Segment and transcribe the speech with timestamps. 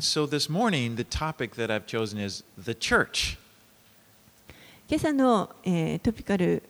[0.00, 3.37] And so this morning, the topic that I've chosen is the church.
[4.87, 6.63] 今朝の、えートピカル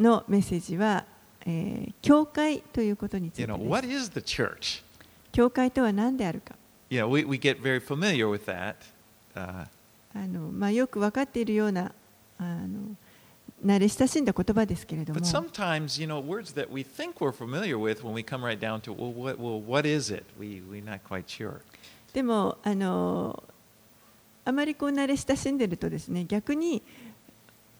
[0.00, 1.04] のメッセージは、
[1.46, 4.82] えー教会ということについ You て know, です what is the church?
[5.30, 6.56] 教会とは何であるか
[6.90, 8.74] You know, we, we get very familiar with that.
[9.36, 9.68] Uh,
[10.12, 11.92] あの、まあ、よく分かっているような
[12.36, 12.96] あの
[13.64, 18.58] 慣れ親しんだ言葉ですけれども but sometimes, you know, words that we think we're familiar with, when we come right
[18.58, 20.24] down to, well, what, well, what is it?
[20.36, 21.60] We, we're not quite sure.
[22.12, 23.42] でもあの
[24.44, 26.82] あまりこう慣れ親しんでるとですね逆に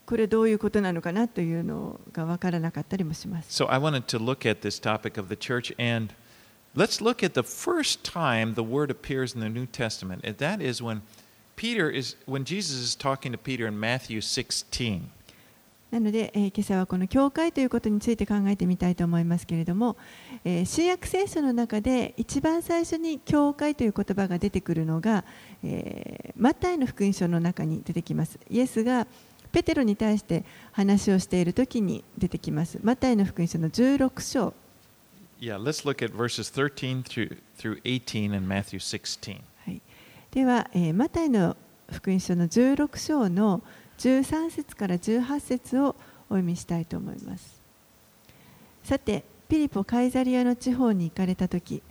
[0.06, 3.62] これどういうことなのかなというのが分からなかったりもします。
[3.62, 6.12] So I wanted to look at this topic of the church, and
[6.74, 10.60] let's look at the first time the word appears in the New Testament, and that
[10.60, 11.02] is when
[11.54, 15.10] Peter is when Jesus is talking to Peter in Matthew 16.
[15.90, 19.96] なので、えー今朝はこの教会ということについて考えてみたいと思いますけれども、
[20.44, 25.24] えー新約聖書の中で一番最初に教会という言葉が出てくるのが、
[25.64, 28.38] えーマタイの福音書の中に出てきます。
[28.48, 29.06] イエスが
[29.52, 32.78] ペテロに対して話をしている時に出てきます。
[32.82, 34.54] マタイの福音書の16章
[35.40, 39.40] Yeah, let's look at verses 13 through through 18 in Matthew 16.
[39.64, 39.80] はい、
[40.30, 41.56] では、えーマタイの
[41.90, 43.62] 福音書の16章の
[44.00, 45.94] 13節から18節を
[46.30, 47.60] お読みしたいと思います。
[48.82, 51.82] さて、ピリポ・カイザリアの地方に行かれたとき、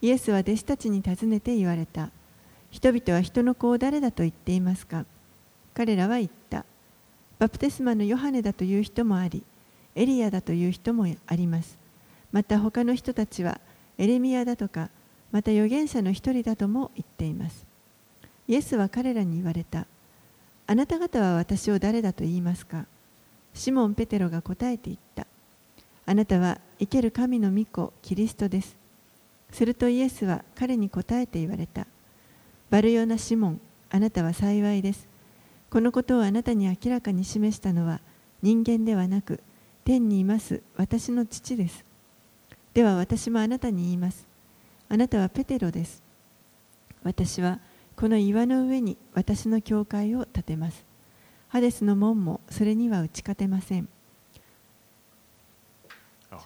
[0.00, 2.10] イエスは弟子たちに尋ねて言われた。
[2.72, 5.04] 人々は人の子を誰だと言っていますか？
[5.72, 6.64] 彼らは言った。
[7.38, 9.44] バプテスマのヨハネだという人もあり、
[9.94, 11.78] エリアだという人もあります。
[12.32, 13.60] また他の人たちは
[13.98, 14.90] エレミアだとか、
[15.30, 17.64] また預言者の一人だとも言っています。
[18.48, 19.86] イエスは彼らに言われた。
[20.72, 22.86] あなた方は私を誰だと言いますか？
[23.52, 25.26] シモン・ペテロが答えて言った。
[26.06, 28.74] あなたは生ける神の御子、キリストです。
[29.50, 31.86] するとイエスは彼に答えて言われた。
[32.70, 35.06] バルヨナ・シモン、あなたは幸いです。
[35.68, 38.00] このことをあなたに明らかに示したのは
[38.40, 39.40] 人間ではなく、
[39.84, 41.84] 天にいます私の父です。
[42.72, 44.26] では私もあなたに言います。
[44.88, 46.02] あなたはペテロです。
[47.02, 47.58] 私は
[48.02, 50.84] この岩の上に私の教会を建てます。
[51.46, 53.88] ハデスの門もそれには打ち勝てません。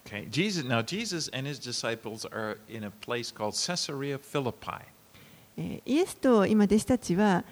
[0.05, 0.29] Okay.
[0.29, 4.85] Jesus now Jesus and his disciples are in a place called Caesarea Philippi.
[5.57, 7.43] えーイエスと今弟子たちは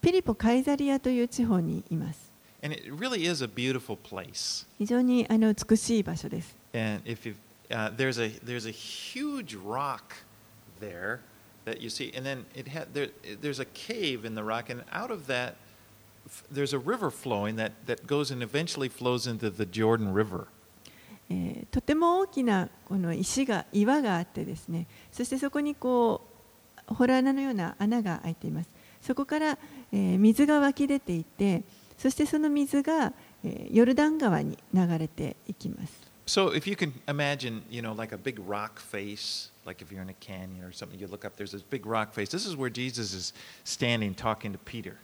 [0.00, 2.32] ピリポ・カイザリアという地方にいます。
[2.62, 4.66] And it really is a beautiful place.
[4.78, 6.56] 非常にあの美しい場所です。
[6.72, 7.36] And if you
[7.68, 10.04] uh, there's a there's a huge rock
[10.80, 11.18] there
[11.64, 13.08] that you see, and then it had there,
[13.40, 15.56] there's a cave in the rock, and out of that
[16.50, 20.46] there's a river flowing that that goes and eventually flows into the Jordan River.
[21.30, 26.20] えーとても大きなこの石が岩があってですねそしてそこにこ
[26.88, 28.68] う洞穴のような穴が開いています
[29.00, 29.58] そこから、
[29.92, 31.62] えー水が湧き出ていて
[31.96, 33.12] そしてその水が、
[33.44, 40.01] えーヨルダン川に流れていきます So if you can imagine, you know, like a big rock face, like if you're
[40.01, 42.29] in a canyon or something, you look up, there's this big rock face.
[42.29, 44.97] This is where Jesus is standing talking to Peter.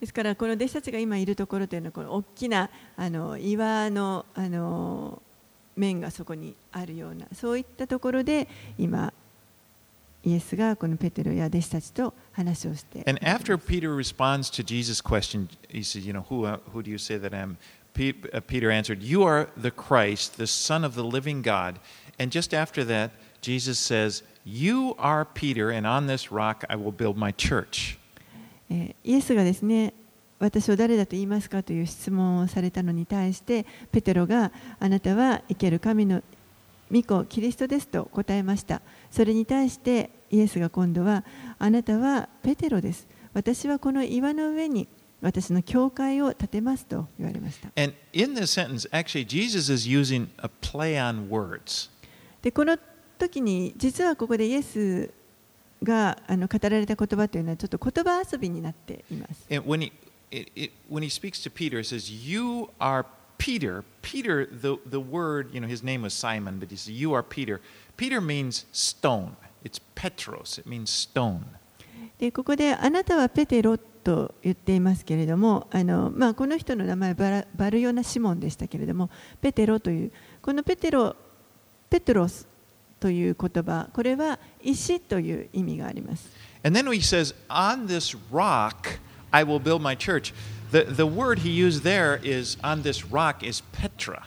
[0.00, 5.22] ですからこの弟子たちが今いるところというのはこの大きなあの岩のあの
[5.74, 8.48] 面がそこにあるようなそういったところで
[8.78, 9.12] 今
[10.22, 16.90] イエスがこのペテロや弟子たちと話をして And after Peter responds to Jesus' question, he says, You know, who, uh, who do
[16.90, 17.56] you say that I am?
[17.93, 21.79] Peter answered, You are the Christ, the Son of the living God.
[22.19, 26.91] And just after that, Jesus says, You are Peter, and on this rock I will
[26.91, 27.97] build my church.
[28.69, 29.93] イエスがですね
[30.39, 36.23] 私を誰だと言いますかという質問をされたのに対してペテロがあなたは生ける神の
[36.91, 38.81] 御子キリストですと答えました
[39.11, 41.23] それに対してイエスが今度は
[41.59, 44.87] あなたはペテロです私はこの岩の上に
[45.21, 51.89] 私の教会を建てますと言われました And in this sentence, actually, Jesus is using a play on words.
[52.41, 52.77] でこの
[53.19, 55.11] 時に実はここでイエス
[55.83, 59.91] があの語られた言葉というのはちょっと言葉遊びになっています And when he,
[60.31, 63.05] it, it, when he speaks to Peter, he says, You are
[63.37, 63.83] Peter.
[64.01, 67.23] Peter, the, the word, you know, his name was Simon, but he says, You are
[67.23, 67.59] Peter.
[67.97, 69.35] Peter means stone.
[69.63, 70.57] It's Petros.
[70.57, 71.45] It means stone.
[72.17, 79.09] でここであなたはペテロと言っていますけれどもあの、まあ、この人の名前バラバルヨナ・シモンでしたけれども
[79.39, 80.11] ペテロという
[80.41, 81.15] このペテロ
[81.89, 82.47] ペトロス
[82.99, 86.29] という言葉これは石という意味があります
[86.63, 88.99] And then he says, On this rock
[89.31, 90.33] I will build my church.
[90.71, 94.23] The, the word he used there is, on this rock, is Petra.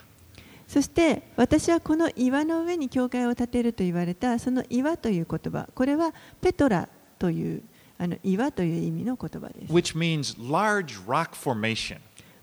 [0.66, 6.88] そして私はこの岩の上に教会を建てると言われたその岩という言葉これはペトラ
[7.18, 7.62] という
[7.99, 9.73] あの岩という意味の言葉です。
[9.73, 11.99] which means large rock formation.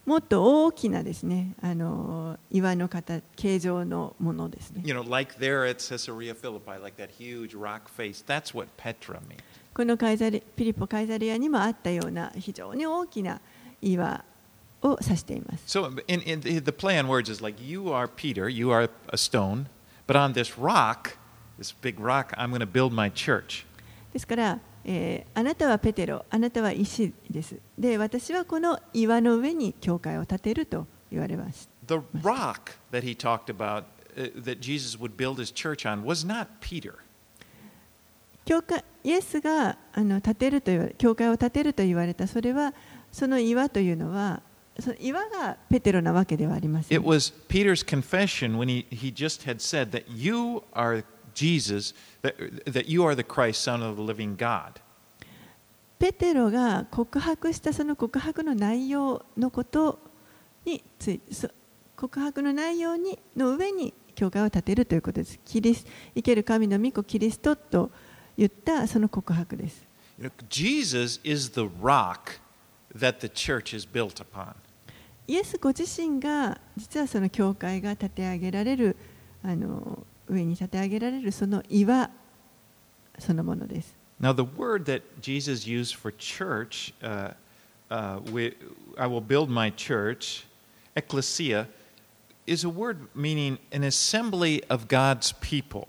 [0.06, 4.82] もっと大きなですね、あの岩の形形状のものですね。
[4.84, 8.24] You know, like there at Caesarea Philippi, like that huge rock face.
[8.26, 9.38] That's what Petra means.
[9.74, 13.40] このカイザリピリポ・カイザリアにもあったような非常に大きな
[13.82, 14.26] 岩
[14.82, 15.80] を指しています。
[15.80, 19.18] So, in, in the, the play on words is like you are Peter, you are a
[19.18, 19.68] stone,
[20.08, 21.18] but on this rock,
[21.58, 23.66] this big rock, I'm going to build my church.
[24.12, 27.56] ですから、えーあなたはペテロ、あなたは石です。
[27.78, 31.70] で、私はこの岩の上に教会を建てると言われます。
[31.88, 33.84] The rock that he talked about,
[34.16, 36.96] uh, that Jesus would build his church on, was not Peter.
[38.46, 42.74] 教会イエスがあの建てると言われ教会を建てると言われたそれは
[43.12, 44.42] その岩というのは
[44.80, 47.06] その岩がペテロなわけではありませ It ん。
[47.06, 52.36] was Peter's confession when he, he just had said that you are Jesus, that,
[52.66, 54.82] that you are the Christ, Son of the living God.
[56.00, 60.00] ペテロが告白したその告白の内容のこと
[60.66, 61.48] についそ
[61.96, 65.40] 告白の内容にの上に教会を建てるということです。
[65.46, 65.86] キリス
[66.16, 67.92] 生ける神の御子キリストと
[68.36, 69.86] 言ったその告白です。
[70.50, 72.40] Jesus is the rock
[72.96, 74.56] that the church is built upon.
[75.28, 78.98] イエスご自身が実はその教会が建て上げられる
[79.44, 82.10] あの上に建て上げられるその岩
[83.20, 83.96] そのものです。
[84.20, 87.34] Now, the word that Jesus used for church, uh,
[87.90, 88.56] uh, we,
[88.96, 90.46] I will build my church,
[90.96, 91.68] ecclesia,
[92.46, 95.88] is a word meaning an assembly of God's people.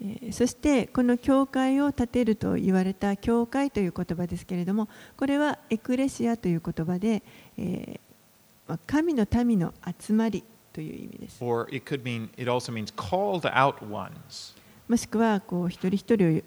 [0.00, 7.22] えーそしてこの教会を建てると言われた教会という言葉ですけれどもこれはエクレシアという言葉で、
[7.56, 8.00] えー
[8.68, 10.42] まあ神の民の集まり
[10.75, 11.43] という意味です。
[11.43, 14.55] Or it could mean, it also means called out ones.
[14.87, 16.43] もしくはこう一人一人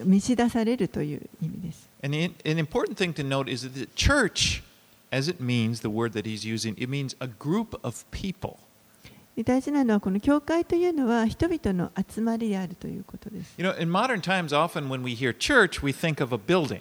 [0.00, 1.88] を召し出されるという意味です。
[2.02, 4.62] And in, an important thing to note is that the church,
[5.10, 8.56] as it means, the word that he's using, it means a group of people.
[9.36, 13.54] で大事なのはこの教会というのは人々の集まりであるということです。
[13.56, 16.80] You know, in modern times, often when we hear church, we think of a building.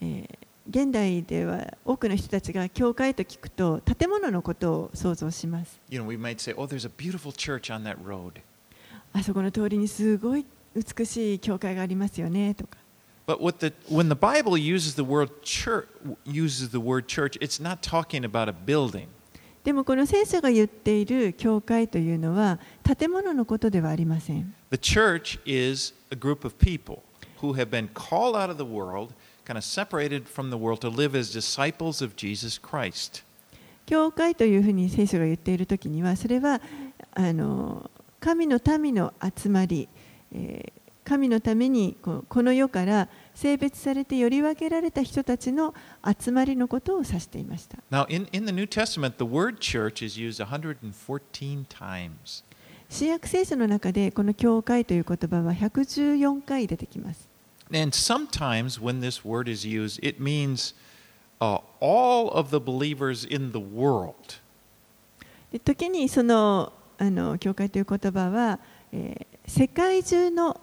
[0.00, 5.79] えー 現代では多くの人たちが教会と聞くと建物のことを想像します。
[5.89, 8.41] You know, we might say, oh, there's a beautiful church on that road.
[9.13, 12.77] あそこの通りにすごい美しい教会がありますよねとか。
[13.27, 15.87] But what the, when the Bible uses the word church,
[16.25, 19.07] uses the word church, it's not talking about a building.
[19.63, 22.59] でもこの聖書が言っている教会というのは
[22.97, 24.53] 建物のことではありません。
[24.71, 27.03] The church is a group of people
[27.41, 29.13] who have been called out of the world,
[29.45, 33.23] kind of separated from the world to live as disciples of Jesus Christ.
[33.85, 36.61] 教会というふうに聖書が言っているときにはそれは
[37.13, 37.89] あの
[38.19, 39.89] 神の民の集まり、
[40.33, 45.73] えー神のためにこの世から性別されてより分けられた人たちの
[46.19, 47.79] 集まりのことを指していました。
[47.91, 52.43] Now, in, in the New Testament, the word church is used 114 times.
[52.89, 57.30] 新約聖書の中でこの教会という言葉は114回出てきます。
[57.72, 60.74] And sometimes when this word is used, it means
[61.40, 64.40] uh, all of the believers in the world.
[65.52, 68.58] で時にそのあの教会という言葉は、
[68.92, 70.60] えー世界中の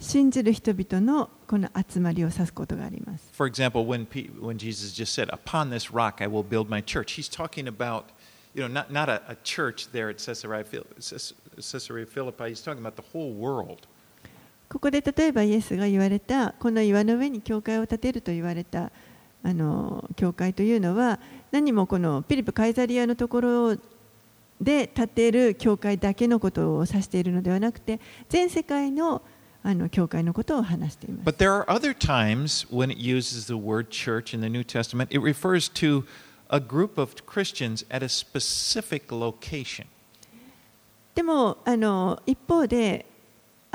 [0.00, 3.30] 信じる人々のこの集まりを指すことがあります。
[3.34, 6.80] For example, when, P, when Jesus just said, Upon this rock I will build my
[6.80, 8.04] church, he's talking about,
[8.54, 12.62] you know, not, not a, a church there at Caesarea, Phil- Ces- Caesarea Philippi, he's
[12.62, 13.86] talking about the whole world.
[14.69, 18.91] ここで例えばイエスが言われたこの岩の上に教会を建てると言われた
[19.43, 21.19] あの教会というのは
[21.51, 23.77] 何もこのピリプ・カイザリアのところ
[24.61, 29.21] で建てる教会だけのことを指しているのではなくて全世界の
[29.65, 31.25] あの教会のことを話しています。
[31.25, 35.19] But there are other times when it uses the word church in the New Testament, it
[35.19, 36.03] refers to
[36.49, 39.85] a group of Christians at a specific location.
[41.15, 43.05] でもあの一方で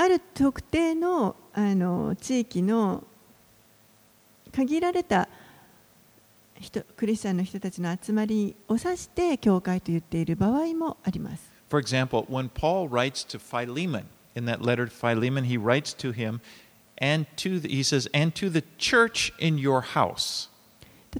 [0.00, 3.02] ある特定のあの地域の
[4.52, 5.28] 限られた
[6.61, 11.50] 人クリスチャンの人たちの集まりを指して教会と言っている場合もあります。
[11.69, 14.05] For example, when Paul writes to Philemon,
[14.37, 16.40] in that letter to Philemon, he writes to him,
[17.00, 20.49] and to the, he says, and to the church in your house.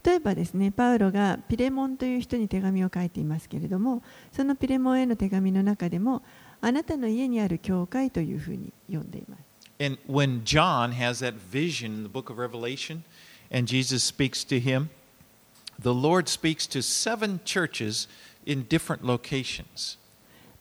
[0.05, 6.23] 例えばですね、パウロがピレモンという人に手紙を書いていますけれども、そのピレモンへの手紙の中でも、
[6.61, 9.43] あなたの家にある教会というふうに読んでいます。
[9.81, 13.03] And when John has that vision in the book of Revelation,
[13.51, 14.89] and Jesus speaks to him,
[15.81, 18.09] the Lord speaks to seven churches
[18.45, 19.99] in different locations.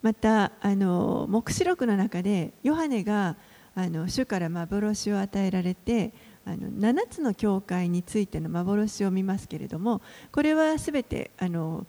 [0.03, 3.35] またあの黙示録の中でヨハネが
[3.75, 6.13] あの主から幻を与えられて
[6.45, 10.01] あの7つの教会についての幻を見ますけれども
[10.31, 11.85] これはすべてあの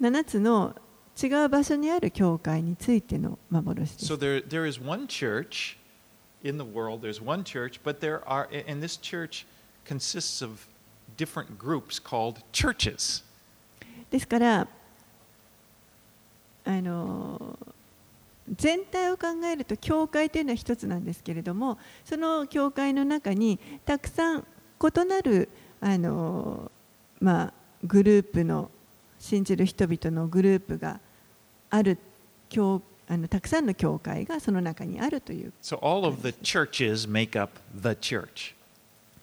[0.00, 0.74] 7つの
[1.20, 4.12] 違う場所にある教会についての幻です。
[4.12, 5.76] So there, there is one church
[6.42, 9.46] in the world, there's one church, but there are, and this church
[9.84, 10.66] consists of
[11.16, 13.24] different groups called churches.
[14.10, 14.68] ですから
[16.64, 17.58] あの
[18.54, 24.44] 全体を考えると教会というのは一つなんですけれどもその教会の中にたくさん
[24.80, 25.48] 異なる
[25.80, 26.70] あの、
[27.20, 27.52] まあ、
[27.84, 28.70] グループの
[29.22, 30.98] 信じる人々のグループが
[31.70, 31.96] ある
[32.48, 38.54] 教あのたくさんの教会がその中にあるという So all of the churches make up the church.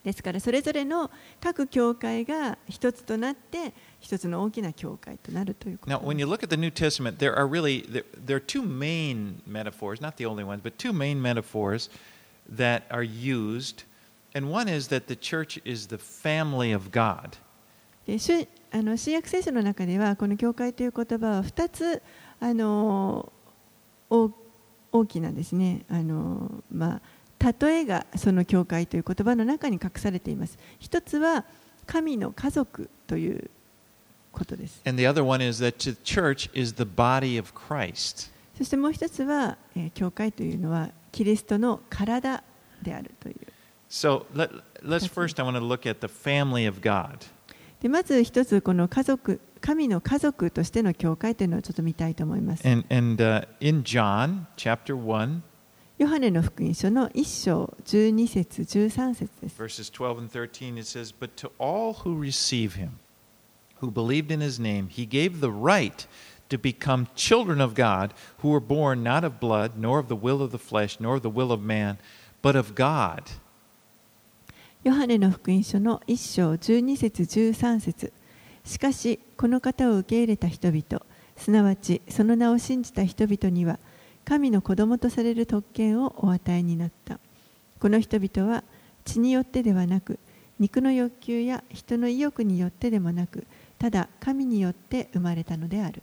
[0.05, 8.39] ですからそれぞれの各教会が一つとなって一つの大きな教会となるということ Now, when you look at the New Testament, there are really there, there are
[8.39, 11.89] two main metaphors, not the only ones, but two main metaphors
[12.47, 13.83] that are used.
[14.33, 17.35] And one is that the church is the family of God.
[18.71, 22.01] あの新約聖書の中ではこの教会という言葉は2つ
[22.39, 23.31] あの
[24.09, 24.31] 大
[24.91, 27.01] 大きなですねあの、ま
[27.41, 31.45] あ、例えがその教会という言葉の中に隠されています一つは
[31.85, 33.49] 神の家族という
[34.31, 38.31] ことです And the other one is that the church is the body of Christ.
[38.57, 42.43] そしてもう一つは、えー教会というのはキリストの体
[42.81, 43.35] であるという
[43.89, 44.51] So let,
[44.83, 47.25] let's first, I want to look at the family of God.
[47.80, 55.40] でまず一つこの家族神の家族としての教会というのをちょっと見たいと思います And, and uh, in John chapter 1,
[55.96, 62.98] ヨハネの福音書の1章12節13節です verses 12 and 13, it says, But to all who receive him,
[63.80, 66.06] who believed in his name, he gave the right
[66.48, 70.42] to become children of God, who were born not of blood, nor of the will
[70.42, 71.98] of the flesh, nor of the will of man,
[72.42, 73.30] but of God.
[74.85, 78.13] ヨハネの福音書の1章12節13節。
[78.63, 81.05] しかしこの方を受け入れた人々
[81.35, 83.77] すなわちその名を信じた人々には
[84.23, 87.19] 神の子供とされる特権をお与えになった。
[87.81, 88.63] この人々は
[89.03, 90.17] 血によってではなく
[90.59, 93.45] 肉の欲求や人の意欲によってでもなく
[93.79, 96.01] ただ神によって生まれたのである。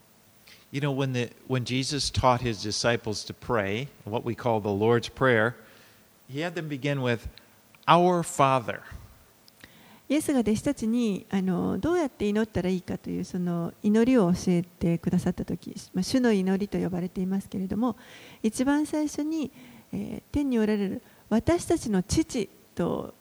[0.71, 4.69] You know, when, the, when Jesus taught his disciples to pray, what we call the
[4.69, 5.55] Lord's Prayer,
[6.29, 7.29] he had them begin with,
[7.87, 8.81] Our Father.
[10.09, 17.97] イエスが弟子たちにあのどうやって祈ったらいいかというその祈りを教えてくださった時、まあ、主の祈りと呼ばれていますけれども
[18.41, 19.51] 一番最初に、
[19.93, 23.15] えー天におられる私たちの父と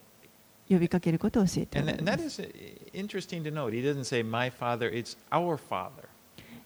[0.70, 2.50] 呼びかけることを教えてお And ら that, れます is
[2.94, 3.72] interesting to note.
[3.72, 6.08] He doesn't say, My Father, it's our Father.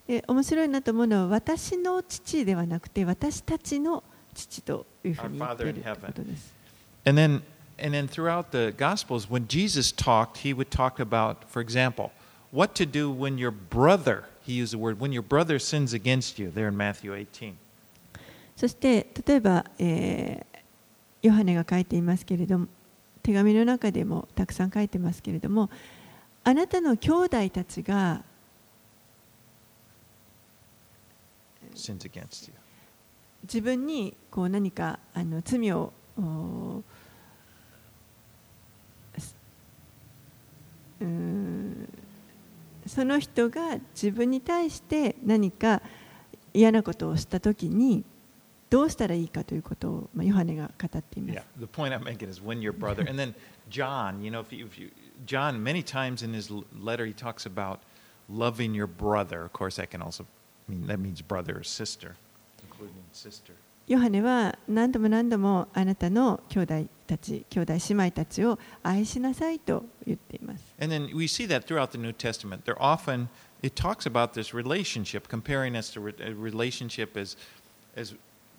[0.08, 4.04] で面白いなと思うのは私の父ではなくて私たちの
[4.34, 6.54] 父というふうに言っているということです。
[7.82, 12.12] And then, throughout the Gospels, when Jesus talked, he would talk about, for example,
[12.52, 16.38] what to do when your brother, he used the word, when your brother sins against
[16.40, 17.58] you, there in Matthew 18.
[18.56, 20.60] そして例えば、えー
[21.22, 22.68] ヨハネが書いていますけれども
[23.22, 25.70] 手紙の中でもたくさん書いてますけれども
[26.44, 28.24] あなたの兄弟たちが
[31.76, 32.54] Sins against you.
[33.44, 36.84] 自分にこう何かあの罪をお
[39.18, 39.36] す
[41.02, 41.90] うーん
[42.86, 45.82] その人が自分に対して何か
[46.54, 48.04] 嫌なことをしたときに
[48.70, 53.34] どうしたらいいかということを、まあ、ヨハネが語っています Yeah, the point I'm making is when your brother, and then
[53.70, 54.90] John, you know, if you, if you,
[55.26, 57.80] John, many times in his letter, he talks about
[58.30, 59.44] loving your brother.
[59.44, 60.26] Of course, that can also
[60.68, 62.16] mean, that means brother or sister,
[62.64, 63.54] including sister.
[63.88, 66.74] ヨハネは何度も何度もあなたの兄弟
[67.10, 70.64] たち、兄弟姉妹たちを愛しなさいと言っています。
[70.80, 72.64] And then we see that throughout the New Testament.
[72.64, 73.28] They're often,
[73.64, 77.36] it talks about this relationship, comparing us to a relationship as,
[77.96, 78.16] as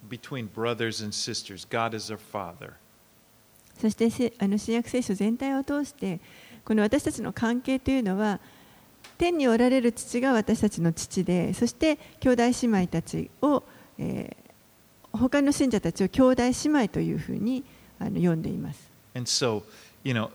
[0.09, 1.66] between brothers and sisters.
[1.69, 2.73] God is our Father.
[3.80, 6.21] そしてせあの新約聖書全体を通して
[6.66, 8.38] この私たちの関係というのは
[9.16, 13.62] 天におられる父が私たちの父でそして兄弟姉妹たちを、
[13.99, 14.50] えー
[15.12, 17.64] 他の信者たちを兄弟姉妹というふうに
[18.00, 18.90] あの呼んでいます。
[19.14, 19.62] And so,
[20.02, 20.30] you know,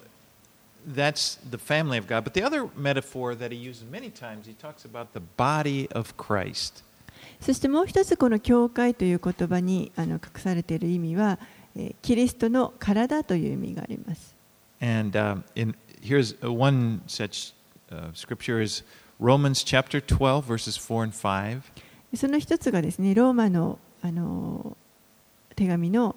[0.88, 2.24] that's the family of God.
[2.24, 6.14] But the other metaphor that he uses many times, he talks about the body of
[6.16, 6.84] Christ.
[7.42, 11.40] そしてもう一つこの教会という言葉にあの隠されている意味は、
[11.76, 14.36] えーキリストの体という意味があります。
[14.80, 17.54] And um, in, here's uh, one such
[17.92, 18.84] uh, scripture is
[19.20, 21.62] Romans chapter 12, verses 4 and 5.
[22.16, 24.78] その一つがですね、ローマのあの
[25.56, 26.16] 手紙の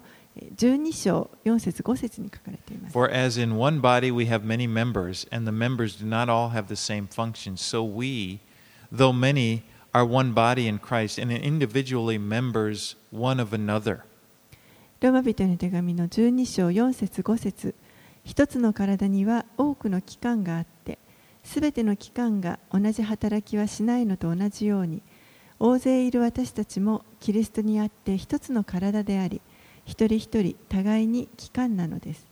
[0.55, 2.93] 12章4節5節に書かれています。
[2.93, 6.67] For as in one body we have many members, and the members do not all have
[6.67, 8.39] the same function, so we,
[8.91, 9.61] though many,
[9.93, 14.01] are one body in Christ, and individually members one of another.
[15.01, 17.73] ローマ人への手紙の12章4節5節
[18.25, 20.99] 一つの体には多くの器官があって、
[21.43, 25.01] すべての器官が同じ働きはしないのと同じように、
[25.57, 29.41] 大勢いる私たちもキリストにあって一つの体であり、
[29.89, 32.25] 一人一人互いに器官なのです。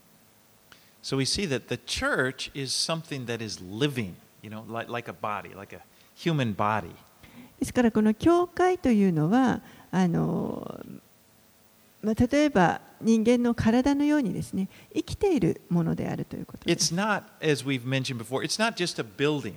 [1.02, 5.10] So we see that the church is something that is living, you know, like, like
[5.10, 5.80] a body, like a
[6.16, 6.90] human body.
[7.58, 9.60] ですからこの教会というのは
[9.90, 10.80] あの、
[12.02, 16.94] まあ、例えば人間の体のようにですね生きているものであるということで It's す。
[16.94, 19.54] not, as we've mentioned before, it's not just a building.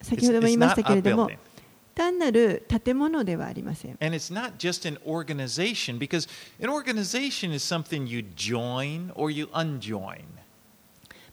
[0.00, 1.38] 先 It's, ほども it's 言いましたけれども building.
[1.94, 3.96] 単なる建物ではありません。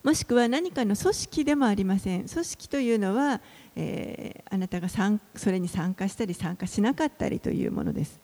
[0.03, 2.27] もしくは何かの組織でもありません。
[2.27, 3.41] 組織というのは、
[3.75, 8.19] えー、あなたがさんそれに参加したり参加しなかったりというものです。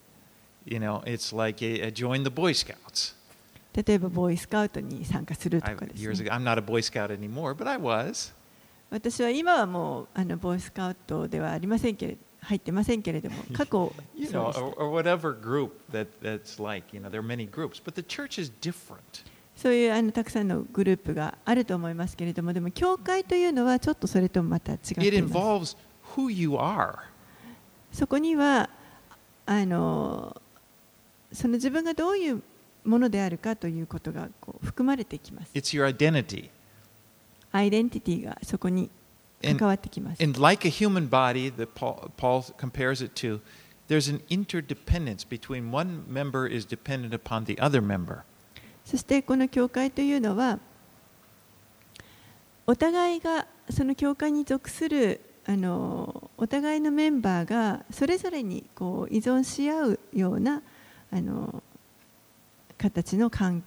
[3.73, 6.01] 例えば、ボーイスカウトに参加するとかです、ね。
[8.89, 12.24] 私は今はもうあのボーイスカウトではありませんけれど。
[12.45, 13.91] 入ってませんけれども、 過去、
[19.55, 24.77] そういうあのたくさんのグループがあると思いますけれども、でも、教会というのはちょっとそれともまた違う
[25.11, 25.77] ていす。
[27.91, 28.69] そこには
[29.45, 30.41] あの
[31.31, 32.41] その自分がどういう
[32.83, 35.51] ものであるかということがこう含まれてきます。
[37.51, 38.89] アイデンティティがそこに
[39.43, 43.41] And, 関わってきます and like a human body that Paul, Paul compares it to,
[43.87, 48.23] there's an interdependence between one member is dependent upon the other member.
[48.85, 50.59] そしてこの教会というのは
[52.67, 60.63] お互いがその教会に属するあのお互いのメンバーがそれぞれにこう依存し合うような
[61.11, 61.61] あの
[62.77, 63.63] 形の関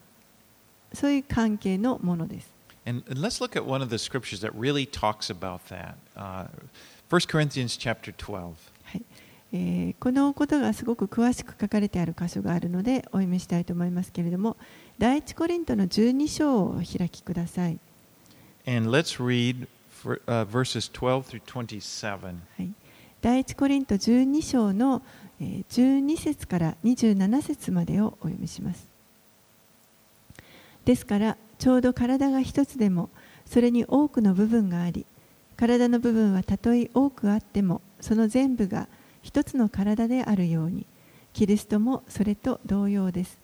[0.92, 2.57] そういう関係のものです。
[9.51, 14.59] ええ、このことがすごく詳しく書かれてある箇所があるのでお読みしたいと思いますけれども
[14.98, 17.79] 第一コリントの12章を開きください、
[22.59, 22.70] はい、
[23.22, 25.03] 第一コリント12章の
[25.40, 28.88] 12節から27節までをお読みします。
[30.85, 33.10] ですからちょうど体が一つでも
[33.46, 35.06] それに多くの部分があり
[35.56, 38.88] 体の部分はたとえ多くあってもその全部が
[39.22, 40.86] 一つの体であるように
[41.32, 43.38] キリストもそれと同様です。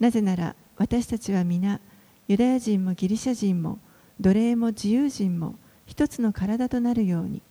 [0.00, 1.80] なぜなら私たちは皆
[2.28, 3.78] ユダヤ人もギリシャ人も
[4.20, 5.54] 奴隷も自由人も
[5.86, 7.42] 一つの体となるように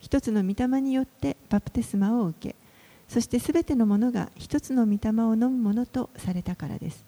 [0.00, 2.56] 一つの御霊によってバプテスマを受け
[3.08, 7.04] そしてすべてのものが一つの御霊を飲むものとされたからです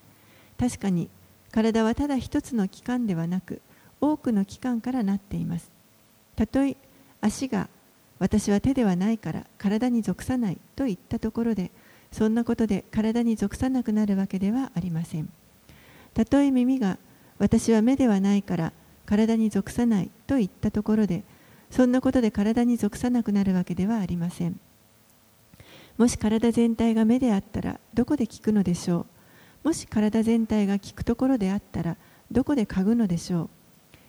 [0.58, 1.08] 確かに
[1.56, 3.62] 体はただ一つの器官ではなく
[4.02, 5.70] 多くの器官からなっています。
[6.36, 6.76] たとえ
[7.22, 7.70] 足が
[8.18, 11.70] 私は手ではないから体に属さないと言ったところで
[12.12, 15.30] そんなことで体に属さなくなるわけではありません。
[16.12, 16.98] たとえ耳が
[17.38, 18.74] 私は目ではないから
[19.06, 21.24] 体に属さないと言ったところで
[21.70, 24.60] そんなことで体に属さなくなるわけではありません。
[25.96, 29.15] もし体全体が目であったらどこで聞くのでしょう？
[29.66, 31.96] もし体全体が聞くところであったら
[32.30, 33.50] どこで嗅ぐのでしょ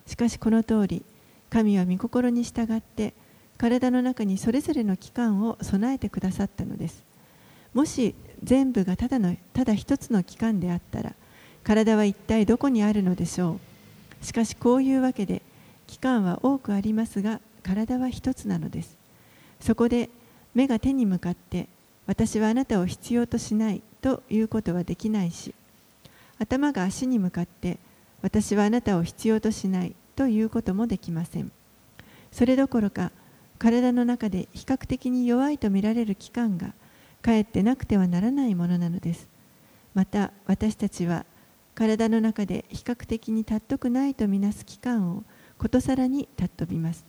[0.06, 0.08] う？
[0.08, 1.04] しかしこの通り
[1.50, 3.12] 神は御心に従って
[3.56, 7.02] 体の中にそれぞれの器官を備えてくださったのです。
[7.74, 11.14] もし全部がただのただ一つの器官であったら
[11.64, 13.58] 体は一体どこにあるのでしょ
[14.22, 14.24] う？
[14.24, 15.42] しかしこういうわけで
[15.88, 18.96] 器官は多くありますが体は一つなのです。
[19.58, 20.08] そこで
[20.54, 21.66] 目が手に向かって
[22.06, 25.54] 私はあなたを必要としないということはできないし
[26.38, 27.78] 頭が足に向かって
[28.22, 31.52] 私はあなたを必要としないということもできません。
[32.32, 33.12] それどころか
[33.58, 36.74] 体の中で比較的に弱いと見られる器官が
[37.22, 39.28] かえってなくてはならないものなのです。
[39.94, 41.24] また私たちは
[41.74, 45.24] 体の中で比較的に尊くないとみなす器官を
[45.58, 47.04] ことさらに尊びます。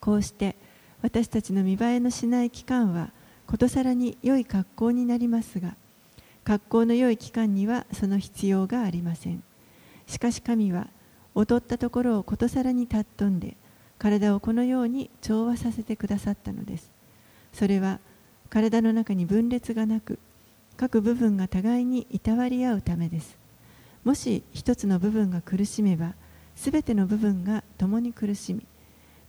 [0.00, 0.56] こうして
[1.02, 3.10] 私たちの見栄えのしない器官は
[3.46, 5.76] ことさらに良い格好になりますが
[6.44, 9.42] 格好の良い器官にはその必要がありません。
[10.06, 10.88] しかし神は
[11.34, 13.56] 劣ったところをことさらに尊んで
[13.98, 16.92] 体をこのように調和させてくださったのです。
[17.52, 17.98] それは
[18.48, 20.20] 体の中に分裂がなく
[20.76, 23.36] 各部分が互いにいたわり合うためです。
[24.04, 26.14] もし一つの部分が苦しめば
[26.54, 28.64] すべての部分が共に苦しみ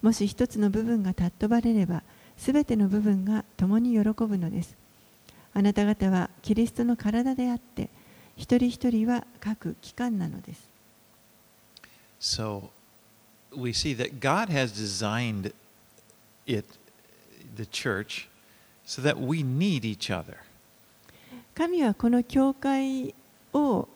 [0.04, 2.04] もし一つの部分が尊ばれれば
[2.38, 4.76] すべての部分が共に喜ぶのです
[5.54, 7.90] あなた方はキリストの体であって
[8.36, 10.70] 一人一人は各機関なのです
[12.20, 12.70] So
[13.56, 15.52] we see that God has designed
[16.46, 16.66] it,
[17.56, 18.28] the church,
[18.86, 20.38] so that we need each other.
[21.54, 23.16] 神はこの教会
[23.54, 23.88] を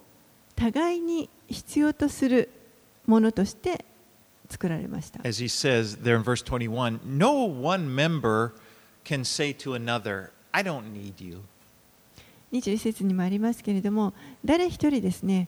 [0.56, 2.50] 互いに必要とする
[3.06, 3.86] ものとして
[4.52, 5.20] 作られました。
[5.28, 8.52] As he says there in verse 21, no one member
[9.04, 11.42] can say to another, I don't need you.
[12.52, 15.48] 21節にもありますけれども、誰一人ですね、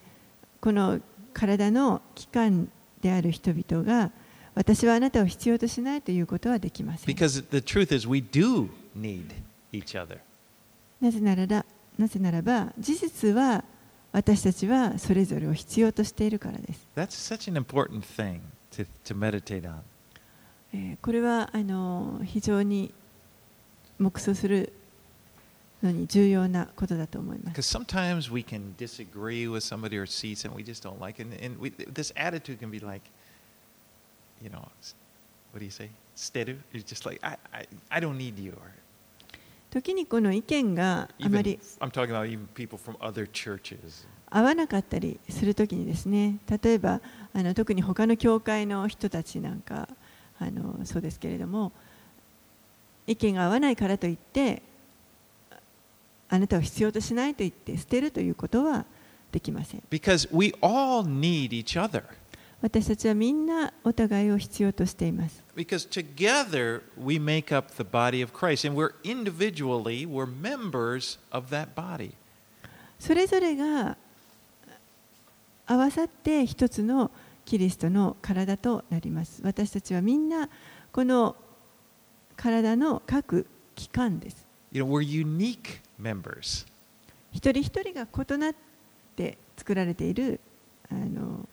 [0.62, 1.02] この
[1.34, 2.70] 体の器官
[3.02, 4.12] である人々が、
[4.56, 7.14] 私はあなたを必要としないということはできません。
[7.14, 9.26] Because the truth is, we do need
[9.74, 10.20] each other.
[11.02, 11.66] なぜならば、
[11.98, 13.64] なぜならば事実は
[14.14, 16.88] 私たちはそれぞれを必要としているからです。
[16.96, 18.40] That's such an important thing
[18.76, 19.80] to, to meditate on.
[20.74, 22.94] えーこれはあの非常に
[24.00, 24.74] 黙想する
[25.84, 27.60] のに重要なことだと思います。
[27.60, 31.60] Because sometimes we can disagree with somebody or see something we just don't like, and, and
[31.60, 33.02] we, this attitude can be like,
[34.42, 34.62] you know,
[35.52, 35.90] what do you say?
[36.16, 36.58] Steady?
[36.74, 38.52] It's just like, I, I, I don't need you.
[38.54, 38.72] Or
[39.70, 44.06] 時にこの意見があまり I'm talking about even people from other churches.
[44.30, 47.02] 合わなかったりするときにですね例えば
[47.34, 49.90] あの特に他の教会の人たちなんか
[50.40, 51.72] あのそうですけれども
[53.08, 54.62] 意見が合わないからといって
[56.30, 58.86] あなたを必要としないと言って捨てるということは
[59.32, 62.04] できません Because we all need each other.
[62.62, 71.20] 私たちはみんなお互いを必要としています Because together we make up the body of Christ, and we're individually, we're members
[71.32, 72.14] of that body.
[73.00, 73.98] それぞれが
[75.66, 77.12] 合わさって一つの
[77.46, 80.50] キリストの体となります私たちはみんな
[80.92, 81.36] この
[82.36, 86.66] 体の各器官です You know, we're unique members.
[87.32, 88.56] 一人一人が異なっ
[89.16, 90.40] て作られている
[90.90, 91.48] あの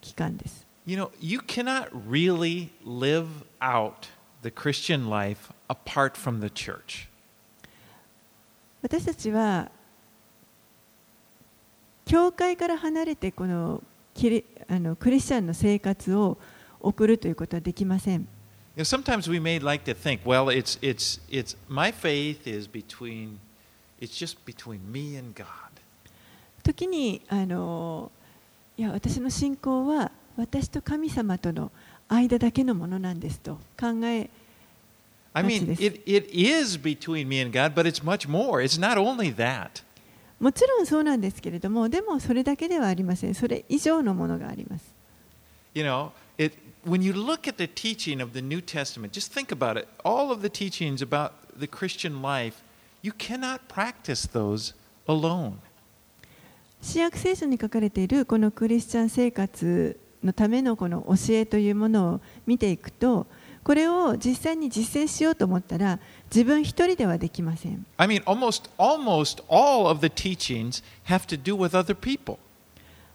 [0.00, 3.26] 器官です You know, you cannot really live
[3.60, 4.08] out
[4.42, 7.08] the Christian life apart from the church.
[8.82, 9.70] 私たちは
[12.06, 13.82] 教会から離れてこの
[14.14, 16.38] キリあのクリスチャンの生活を
[16.80, 18.26] 送るということはできません
[18.76, 22.68] You know, sometimes we may like to think, well, it's, it's, it's, my faith is
[22.68, 23.40] between,
[24.00, 25.46] it's just between me and God.
[26.62, 28.12] 時にあの
[28.76, 31.72] いや私の信仰は私と神様との
[32.08, 34.30] 間だけのものなんですと考え
[35.32, 38.60] I mean, it, it is between me and God, but it's much more.
[38.60, 39.82] It's not only that.
[40.40, 44.94] もちろんそうなんですけれどもでもそれだけではありませんそれ以上のものがあります
[45.72, 49.52] You know, it, when you look at the teaching of the New Testament, just think
[49.52, 49.86] about it.
[50.04, 52.64] All of the teachings about the Christian life,
[53.02, 54.74] you cannot practice those
[55.06, 55.58] alone.
[56.82, 63.26] 新約聖書に書かれているこのクリスチャン生活のためのこの教えというものを見ていくと
[63.62, 65.98] これを実際に実践しようと思ったら
[66.32, 72.38] 自分一人ではできません I mean, almost, almost all of the teachings have to do with other people.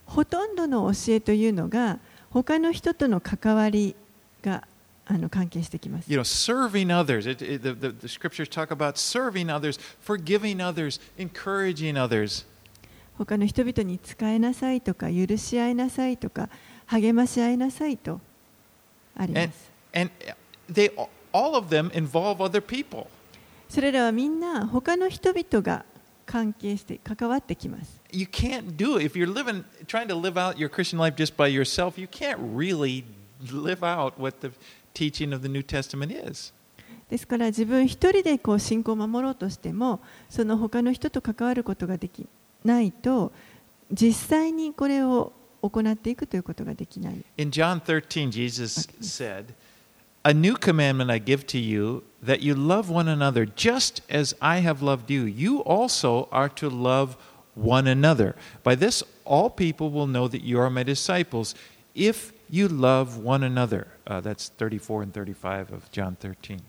[0.06, 2.00] ほとんどの教えというのが
[2.30, 3.96] 他の人との関わり
[4.44, 4.68] が
[5.08, 6.12] あの関係してきます。
[6.12, 7.30] You know, serving others.
[7.30, 12.46] It, it, the, the, the scriptures talk about serving others, forgiving others, encouraging others.
[13.18, 16.50] 他の人々に仕えなさいとか許し合いなさいとか
[16.88, 18.20] 励まし合いなさいと
[19.16, 19.72] ありま And, す。
[19.94, 20.12] and
[20.70, 23.08] they, all of them involve other people.
[23.70, 25.86] それらはみんな他の人々が
[26.26, 28.02] 関係して関わってきます。
[28.12, 29.06] You can't do it.
[29.06, 32.38] If you're living, trying to live out your Christian life just by yourself, you can't
[32.56, 33.04] really
[33.42, 34.52] live out what the
[34.94, 36.54] teaching of the New Testament is.
[37.10, 42.28] ですから自分一人でこう信仰を守ろうとしてもその他の人と関わることができ
[42.64, 43.32] ないと
[43.92, 47.24] 実際にこれを行っていくということができない。
[47.38, 49.54] In John 13, Jesus said,
[50.25, 54.59] A new commandment I give to you, that you love one another just as I
[54.59, 55.23] have loved you.
[55.25, 57.17] You also are to love
[57.55, 58.37] one another.
[58.63, 61.55] By this, all people will know that you are my disciples,
[61.95, 63.87] if you love one another.
[64.07, 66.61] Uh, that's 34 and 35 of John 13.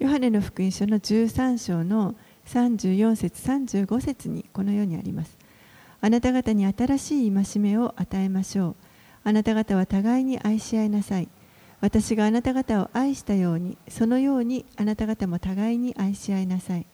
[0.00, 5.36] ヨハネの福音書の13章の34節35節にこのようにあります。
[6.00, 8.76] あなた方に新しい戒めを与えましょう。
[9.22, 11.28] あなた方は互いに愛し合いなさい。
[11.81, 16.85] 私があなた方を愛したように、そのようにあなた方も互いに愛し合いなさい。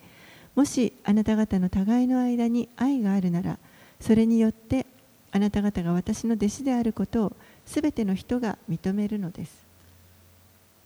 [0.56, 3.60] もしあなた方の互いの間に愛があるなら
[4.00, 4.86] それによって
[5.32, 9.66] あなた方が私の弟子であることをすべての人が認めるのです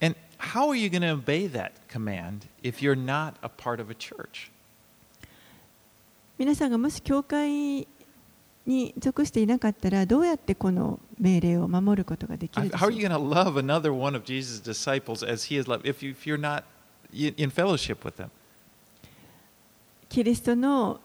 [0.01, 3.91] And how are you going to obey that command if you're not a part of
[3.91, 4.51] a church?
[6.39, 7.87] 皆さんがもし教会
[8.69, 12.91] に属していなかったらどうやってこの命令を守ることができるんでしょう？
[20.07, 20.99] キリストの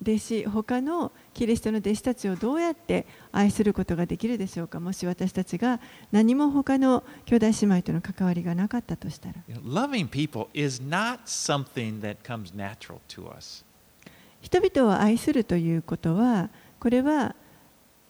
[0.00, 4.78] 弟子他のキリストの弟子たちをどうやって愛することができるでしょうか？
[4.78, 5.80] もし私たちが
[6.12, 9.34] 何も他の兄弟姉妹との関わりがなかったとしたら。
[14.40, 16.48] 人々を愛するということは、
[16.80, 17.34] これは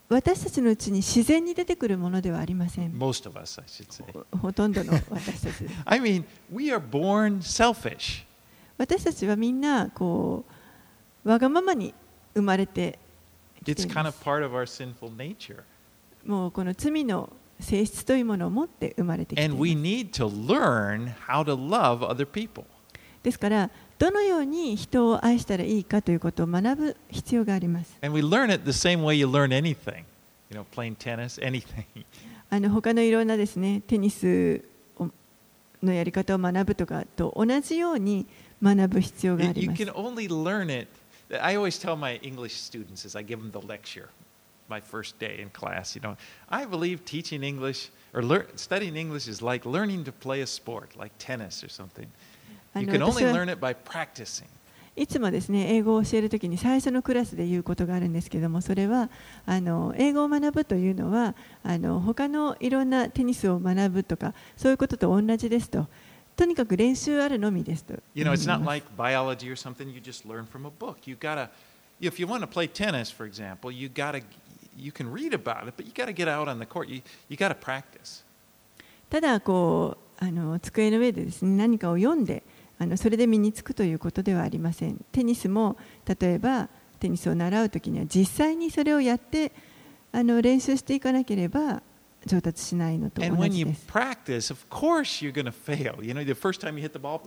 [0.09, 4.04] 私たちのうちに自然に出てくるものではありません Most of us, I should say.
[4.12, 8.24] ほほとんどの私たち I mean, we are born selfish.
[8.78, 10.44] 私たちはみんなこ
[11.24, 11.92] うわがままに
[12.35, 12.98] 生まれて
[13.64, 15.62] きて It's い kind ま of す part of our sinful nature.
[16.24, 22.64] もうこの罪の性質というものを持って生まれてきてい And ま we す need to learn how to love other people.
[23.22, 30.04] ですからどのように人を愛したらいいかということを学ぶ必要があります And we learn it the same way you learn anything.
[30.50, 31.85] You know, playing tennis, anything.
[32.50, 34.64] あの他のいろんなですねテニス
[34.98, 35.09] を
[35.83, 38.26] のやり方を学ぶとかと同じように
[38.62, 40.88] 学ぶ必要があ You り you ます can only learn it.
[41.42, 44.09] I always tell my English students as I give them the lecture,
[44.70, 46.16] my first day in class, you know,
[46.48, 50.96] I believe teaching English or lear- studying English is like learning to play a sport,
[50.96, 52.07] like tennis or something.
[54.99, 59.11] いつもですね英語を教えるときに最初のクラスで言うことがあるんですけどもそれは
[59.47, 65.87] あの英語を学ぶというのはあの他のいろんなテニスを学ぶとかそういうことと同じですと。
[66.37, 67.95] とにかく練習あるのみですと。
[79.11, 82.43] ただこうあの机の上でですね何かを読んで。
[82.79, 85.05] あのそれで身につくということではありません。
[85.12, 86.69] テニスも例えば
[87.01, 89.53] テニスを習うときには実際にそれをやって
[90.12, 91.83] あの練習していかなければ
[92.27, 93.87] 上達しないのと And 同 when じ you です。
[93.88, 96.05] Practice, of course you're gonna fail.
[96.05, 97.21] You know, the first time you hit the ball,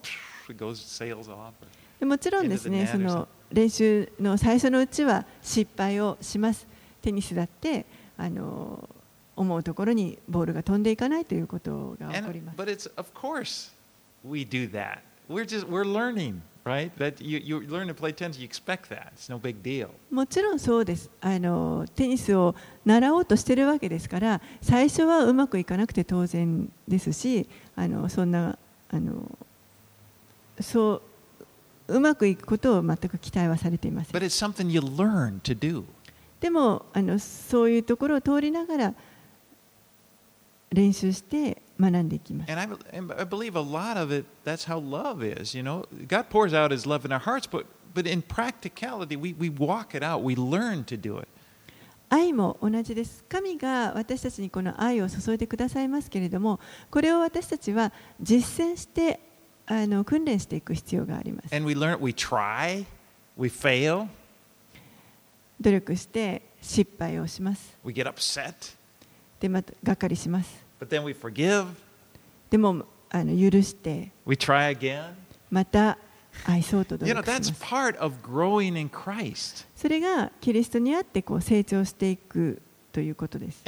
[0.50, 1.54] it goes sails off.
[2.00, 6.68] でもちろんですねその練習の最初のうちは失敗をします。
[7.02, 7.86] テニスだって
[8.18, 8.90] あの
[9.36, 12.58] 思うところにボールが飛んでいかないということが起こり And, ます。
[12.58, 12.70] but
[15.32, 16.92] We're just we're learning, right?
[16.98, 19.14] That you, you learn to play tennis, you expect that.
[19.16, 19.90] It's no big deal.
[20.12, 22.54] もちろんそうですあのテニスを
[22.86, 28.58] 習おうとしてるわけですから最初はうまくいかなくて当然ですしあのそんな
[28.90, 29.38] あの
[30.60, 31.02] そ
[31.88, 35.84] ううまくいくことを全く期待はされていません But it's something you learn to do.
[36.42, 38.94] でもあのそういうところを通りながら
[40.72, 42.68] 練習して学んでいきます And I,
[42.98, 45.56] and I believe a lot of it, that's how love is.
[45.58, 49.34] You know, God pours out His love in our hearts, but, but in practicality, we,
[49.34, 50.22] we walk it out.
[50.22, 51.28] We learn to do it.
[52.14, 59.22] 愛も同じです神が私たちにこの愛を注いでくださいますけれどもこれを私たちは実践して
[59.66, 62.86] あの訓練していく必要があります And we learn, we try,
[63.38, 64.10] we fail,
[65.62, 68.76] 努力して失敗をします we get upset,
[69.40, 70.61] でまたがっかりします
[72.50, 74.12] でもあの許して。
[75.50, 75.98] また
[79.44, 79.66] そ。
[79.76, 83.62] それがキリストにあってこう成長していくということです。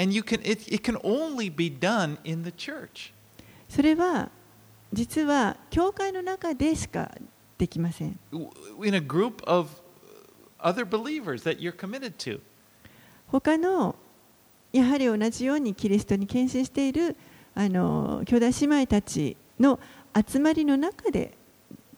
[3.70, 4.30] それは
[4.92, 7.12] 実は教会の中でしか
[7.58, 8.20] できません。
[13.28, 13.96] 他の
[14.74, 17.16] やはり同じようにキリストに献身している
[17.54, 19.80] あの兄弟姉妹たちの
[20.28, 21.38] 集まりの中で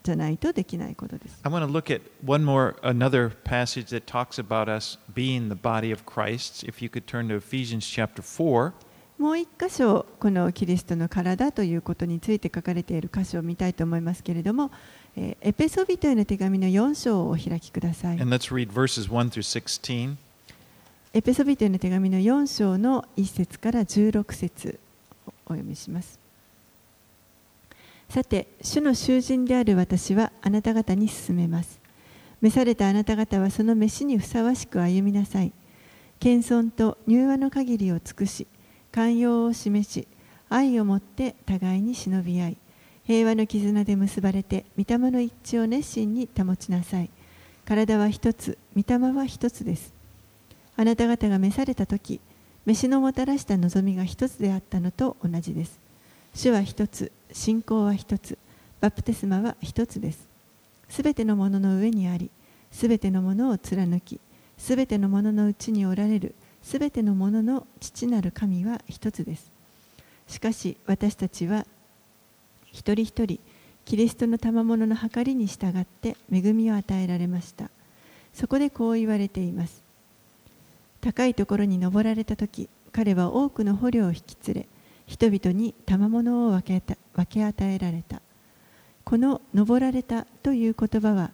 [0.02, 1.40] じゃないとできないことです。
[1.42, 5.92] I want to look at one more, another passage that talks about us being the body
[5.92, 6.64] of Christ.
[6.68, 8.72] If you could turn to Ephesians chapter 4.
[9.18, 14.70] もう一箇所このキリストの体ということについて書かれている箇所を見たいと思いますけれども、
[15.16, 18.20] えーエペソビトへの手紙の4章をお開きください。
[18.20, 20.25] And let's read verses 1 through 16.
[21.16, 24.78] エペソビトへの手紙の4章の1節から16節
[25.26, 26.20] をお読みします。
[28.10, 31.80] さて、主の囚人である私はあなた方に勧めます。
[32.42, 35.54] 召されたあなた方はその召しにふさわしく歩みなさい。
[36.20, 38.46] 謙遜と柔和の限りを尽くし、
[38.92, 40.06] 寛容を示し、
[40.50, 42.56] 愛をもって互いに忍び合い、
[43.06, 47.08] 平和の絆で結ばれて御霊の一致を熱心に保ちなさい
[47.64, 49.95] 体は一つ御霊は一つです
[50.76, 52.20] あなた方が召された時
[52.66, 55.78] 飯のもたらした望みが一つであったのと同じです。
[56.34, 58.38] 主は一つ信仰は一つ
[58.80, 60.28] バプテスマは一つです。
[60.88, 62.30] すべてのものの上にあり
[62.70, 64.20] すべてのものを貫き
[64.58, 69.50] すべてのもののうちにおられるすべてのものの父なる神は一つです。
[70.26, 71.66] しかし私たちは
[72.72, 73.38] 一人一人
[73.84, 77.70] キリストの賜物の計りに従って恵みを与えられました。
[78.34, 79.85] そこでこう言われています。
[81.06, 84.68] 高いところに登られた時彼は多くの捕虜を引き連れ
[85.06, 88.20] 人々に賜物を分けた分け与えられた。
[89.04, 91.30] この登られたという言葉は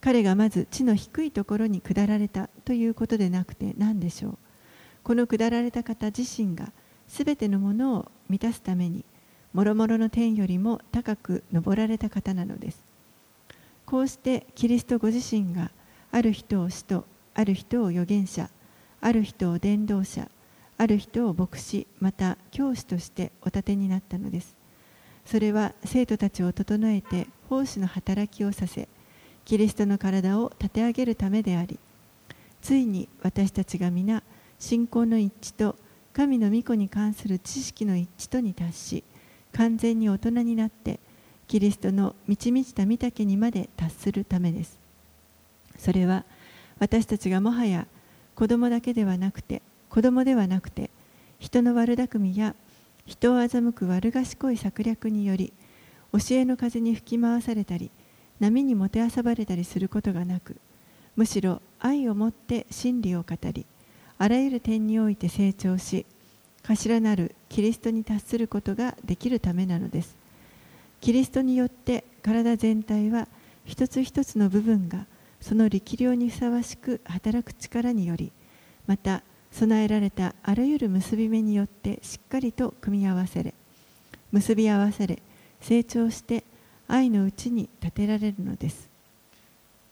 [0.00, 4.38] 彼がまず地の低いところに下られたということでなくて何でしょう。
[5.04, 6.72] この下られた方自身が
[7.06, 9.04] すべてのものを満たすために
[9.52, 12.82] もろもろの天よりも高く登られた方なのです。
[13.84, 15.70] こうしてキリストご自身が
[16.10, 18.50] ある人を使徒ある人を預言者
[19.00, 20.28] ある人を伝道者
[20.78, 24.56] ある人を牧師また教師としてお立てになったのです。
[25.24, 28.88] それは生徒たちを整えて奉仕の働きをさせ
[29.44, 31.80] キリストの体を立て上げるためであり
[32.62, 34.22] ついに私たちが皆
[34.60, 35.76] 信仰の一致と
[36.12, 39.04] 神の御子に関する知識の一致とに達し
[39.52, 41.00] 完全に大人になって
[41.48, 44.78] キリストの満ち満ちた御丈にまで達するためです。
[45.78, 46.24] それは
[46.78, 47.86] 私たちがもはや
[48.36, 50.90] 子供だけではなくて子供ではなくて
[51.38, 52.54] 人の悪巧みや
[53.04, 55.52] 人を欺く悪賢い策略により
[56.12, 57.90] 教えの風に吹き回されたり
[58.38, 60.56] 波にもてあそばれたりすることがなく
[61.16, 63.66] むしろ愛をもって真理を語り
[64.18, 66.06] あらゆる点において成長し
[66.62, 70.16] 頭なるキリストに達することができるためなのです。
[71.00, 73.28] キリストによって体全体は
[73.64, 75.06] 一つ一つの部分が
[75.46, 78.32] その力量にふさわしく働く力により
[78.88, 83.54] また備えられたあらゆる結び目によってしっかりと組み合わせれ
[84.32, 85.22] 結び合わせれ
[85.60, 86.42] 成長して
[86.88, 88.88] 愛のうちに立てられるのです。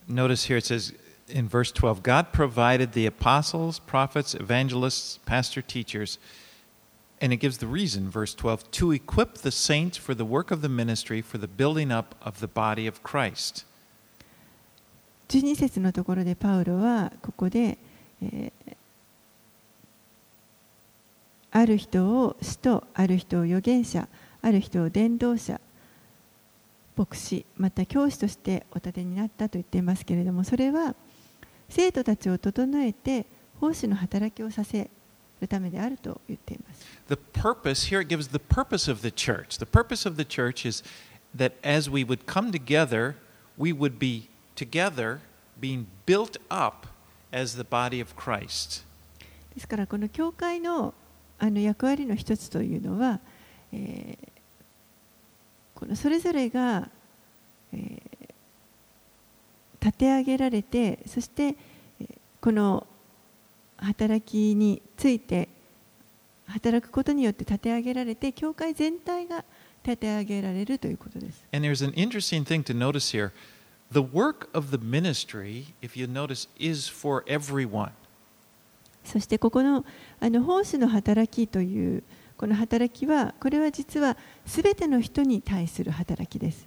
[0.09, 0.93] Notice here it says
[1.29, 6.19] in verse 12 God provided the apostles, prophets, evangelists, pastor, teachers,
[7.21, 10.61] and it gives the reason, verse 12, to equip the saints for the work of
[10.61, 13.63] the ministry, for the building up of the body of Christ.
[15.27, 17.77] 12節のところでパウロはここで、
[18.21, 18.75] えー、
[21.51, 24.07] ある人を使徒、ある人を預言者、
[24.41, 25.59] ある人を伝道者、
[26.95, 30.95] 牧師、また教師としてお立てになったと言っていますけれども、それは
[31.69, 33.25] 生徒たちを整えて
[33.59, 34.89] 奉仕の働きをさせ
[35.41, 36.85] るためであると言っています。
[37.07, 39.59] The purpose, here it gives the purpose of the church.
[39.59, 40.83] The purpose of the church is
[41.35, 43.15] that as we would come together,
[43.57, 45.19] we would be together
[45.59, 46.87] being built up
[47.31, 48.83] as the body of Christ.
[49.53, 50.93] ですからこの教会の
[51.37, 53.19] あの役割の一つというのは、
[53.73, 54.29] えー、
[55.73, 56.89] このそれぞれが、
[57.73, 58.35] えー、
[59.85, 61.55] 立て上げられてそして
[62.39, 62.87] この
[63.77, 65.49] 働きについて
[66.47, 69.43] 働くことによって立て上げられて教会全体が
[69.83, 71.43] 立て上げられるということです。
[71.51, 73.31] And there's an interesting thing to notice here.
[73.92, 77.90] The work of the ministry, if you notice, is for everyone.
[79.04, 79.84] そしてここの
[80.20, 82.02] あの奉仕の働きという
[82.36, 84.16] この働きはこれは実は
[84.46, 86.66] すべての人に対する働きです。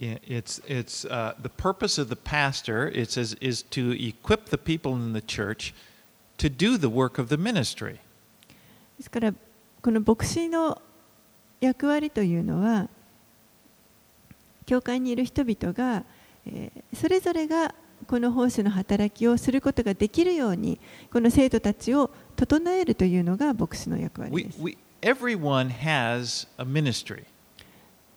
[0.00, 4.94] It's, it's, uh, the purpose of the pastor it says, is to equip the people
[4.94, 5.74] in the church
[6.38, 7.98] to do the work of the ministry.
[8.96, 9.32] ですから
[9.82, 10.80] この牧師の
[11.60, 12.88] 役割というのは
[14.65, 16.03] 教会にいる人々が、
[16.45, 17.73] えー、それぞれが
[18.07, 20.79] この奉仕の働きをすることができるように
[21.11, 24.61] この生徒たちを整えるというのが牧師の役割です。
[24.61, 24.77] We, we.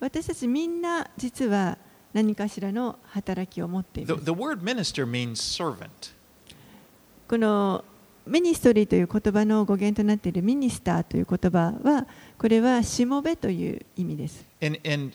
[0.01, 1.77] 私たちみんな実は
[2.13, 4.21] 何かしらの働きを持っています。
[4.21, 5.89] The, the word minister means servant.
[7.29, 7.85] この
[8.27, 12.07] ミニストリーという言葉の語源となっているミニスターという言葉は
[12.39, 14.47] これはしもべという意味です。
[14.63, 15.15] And, and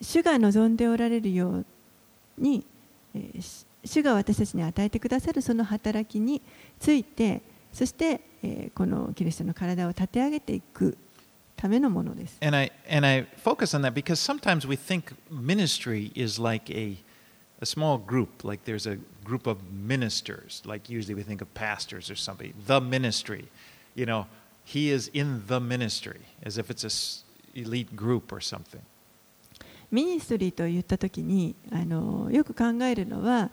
[0.00, 1.66] 主が望んでおられるよう
[2.38, 2.64] に、
[3.14, 6.40] えー主が私たちに与えてくださるその働きに
[6.78, 10.96] ついてそして、えー、このキリストの体を立て上げていく
[11.56, 12.38] ためのものです。
[12.42, 16.98] And I, and I focus on that because sometimes we think ministry is like a,
[17.60, 22.10] a small group, like there's a group of ministers, like usually we think of pastors
[22.10, 23.48] or somebody, the ministry.
[23.94, 24.26] You know,
[24.64, 28.82] he is in the ministry, as if it's a elite group or something.
[29.91, 33.49] ministry と言ったときにあのよく考えるのは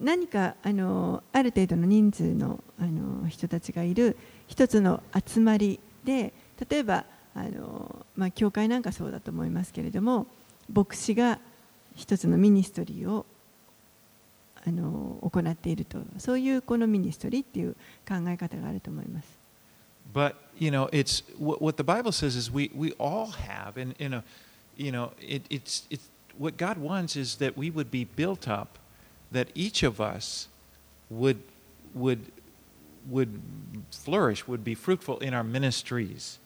[0.00, 4.16] 何かあのある程度の人数のあの人たちがいる
[4.48, 6.32] 一つの集まりで
[6.68, 7.04] 例えば
[7.34, 10.26] あの、まあ、教会なんかそうだと思いますけれども
[10.72, 11.38] 牧師が
[11.94, 13.26] 一つの ministry を
[14.66, 17.74] あの行っているとそういうこの ministry っていう
[18.08, 19.40] 考え方があると思います。
[20.12, 24.22] But, you know, it's what the Bible says is we, we all have, and, you know,
[24.80, 26.08] you know it, it's, it's,
[26.38, 28.78] what God wants is that we would be built up
[29.30, 30.48] that each of us
[31.10, 31.42] would,
[31.94, 32.32] would,
[33.08, 33.40] would
[33.92, 36.38] flourish, would be fruitful in our ministries.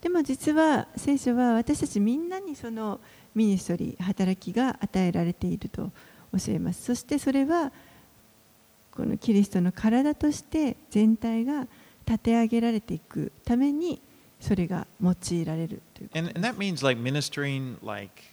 [0.00, 3.00] でも実は聖書は私たちみんなにその
[3.34, 5.90] ミニストリー働きが与えられていると
[6.30, 7.72] 教えますそしてそれは
[8.90, 11.66] このキリストの体として全体が
[12.06, 13.98] 立て上げられていくために
[14.39, 18.23] それが用いられるということ And, and that means like ministering like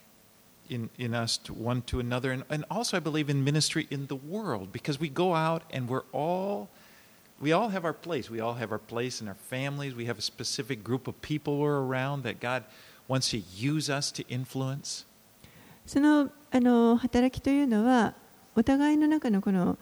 [0.69, 2.33] in, in us to one to another.
[2.33, 5.89] And, and also, I believe in ministry in the world because we go out and
[5.89, 6.69] we're all,
[7.41, 8.31] we all have our place.
[8.31, 9.95] We all have our place in our families.
[9.95, 12.65] We have a specific group of people we're around that God
[13.09, 15.05] wants to use us to influence.
[15.87, 18.15] そのあの働きというのは
[18.57, 19.79] お互いの中のこの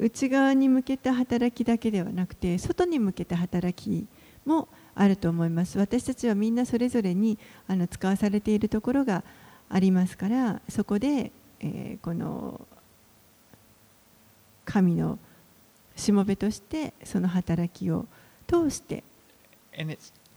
[0.00, 4.06] 内側に向けた働きだけではなくて外に向けた働き
[4.46, 7.38] もあると思います私たちはみんなそれぞれに
[7.68, 9.22] あの使わされているところが
[9.68, 11.30] ありますからそこで、
[11.60, 12.66] えー、この
[14.64, 15.18] 神の
[15.96, 18.06] しもべとしてその働きを
[18.46, 19.04] 通して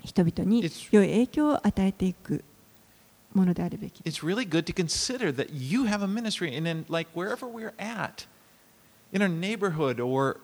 [0.04, 2.44] 人々に良い影響を与えていく
[3.34, 4.02] ものであるべき。
[4.04, 8.28] It's really good to consider that you have a ministry and then like wherever we're at
[9.14, 10.38] in our neighborhood or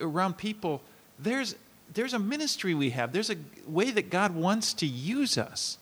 [0.00, 0.80] around people
[1.22, 1.56] there's
[1.92, 3.12] there's a ministry we have.
[3.12, 3.36] There's a
[3.68, 5.78] way that God wants to use us.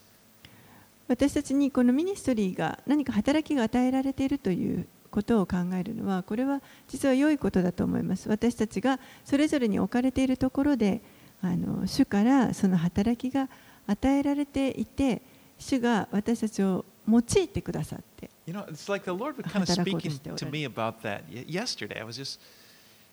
[1.09, 11.03] 私たちにこのミニストリーが何か働きが与えられているということを考えるのはこれは実は良いことだと思います私たちがそれぞれに置かれているところで
[11.43, 13.51] あの主からその働きが
[13.87, 15.21] 与えられていて
[15.63, 22.01] 主が私たちを用いてくださって You know, it's like the Lord was kind of speaking to me about that yesterday.
[22.01, 22.41] I was just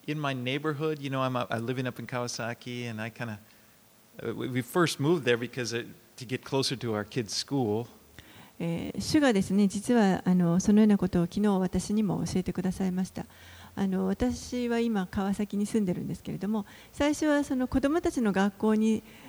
[0.08, 1.00] in my neighborhood.
[1.00, 3.38] You know, I'm, I'm living up in Kawasaki, and I kind
[4.24, 5.86] of, we first moved there because it,
[6.18, 7.88] to get closer to our kids' school.
[8.62, 13.26] えー、主がですね実はあのそのようなことを昨日私にも教えてくださいました
[13.74, 19.02] あの私は今川崎に住んでるんですけれども最初はその子どもたちの学校に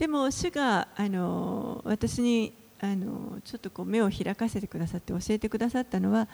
[0.00, 6.26] でも主があの私にあのちょっとこう目を開かせてくださって教えてくださったのは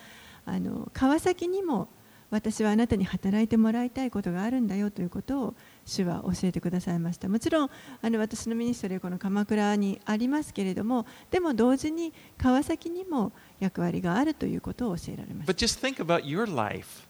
[0.45, 1.89] あの川崎にも
[2.31, 5.55] 私はあなたに働いてもらいたいことがあるんだよということを
[5.85, 7.71] 主は教えてくださいましたもちろん
[8.03, 15.53] あの私のミニストリーはこの鎌倉にありますけれどもでも同時に川崎にも役割があるということを教えられました。
[15.53, 17.05] But just think about your life.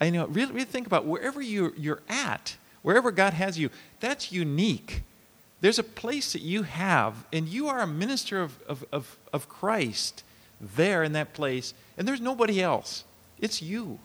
[0.00, 4.32] I know, really, really think about wherever you're, you're at, wherever God has you, that's
[4.32, 5.04] unique.
[5.60, 9.48] There's a place that you have, and you are a minister of, of, of, of
[9.48, 10.24] Christ
[10.60, 13.04] there in that place, and there's nobody else.
[13.40, 13.98] It's you.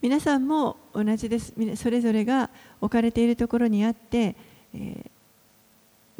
[0.00, 1.52] 皆さんも同じです。
[1.76, 4.36] それぞれが置かれているところにあって、
[4.74, 5.10] えー、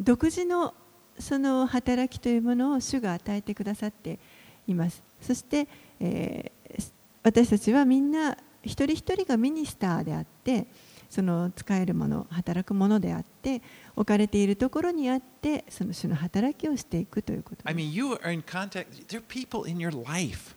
[0.01, 0.73] 独自の
[1.17, 4.19] その働きというものを主が与えてくださって
[4.67, 5.01] います。
[5.21, 5.67] そして、
[5.99, 6.91] えー、
[7.23, 10.65] 私たちはみんな一人一人がミニスターであって、
[11.10, 13.62] その使えるもの働くものであって
[13.94, 20.56] 置かれているところにあってその主の働きをしていくということ I mean, you are in contact, there are people in your life.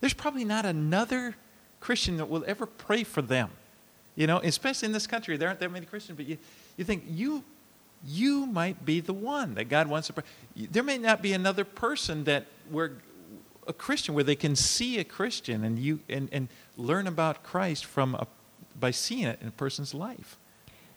[0.00, 1.36] There's probably not another
[1.80, 3.48] Christian that will ever pray for them.
[4.16, 6.38] You know, especially in this country, there aren't that many Christians, but you,
[6.76, 7.42] you think you,
[8.04, 10.24] you might be the one that God wants to pray.
[10.54, 12.92] There may not be another person that we're,
[13.66, 17.86] a Christian where they can see a Christian and you and, and learn about Christ
[17.86, 18.26] from a,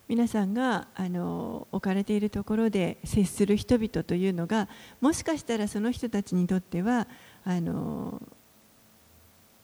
[0.08, 4.68] 皆さんがあの置かれているところで接する人々というのが
[5.00, 7.06] もしかしたらその人たちにとっては
[7.44, 8.20] あの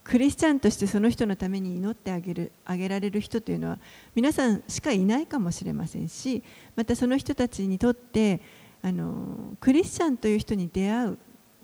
[0.04, 3.78] クリスチャンとしてその人のために祈ってあげるあげられる人というのは
[4.14, 6.42] 皆さんしかいないかもしれませんし
[6.76, 8.40] またその人たちにとって
[8.80, 11.18] あのクリスチャンという人に出会う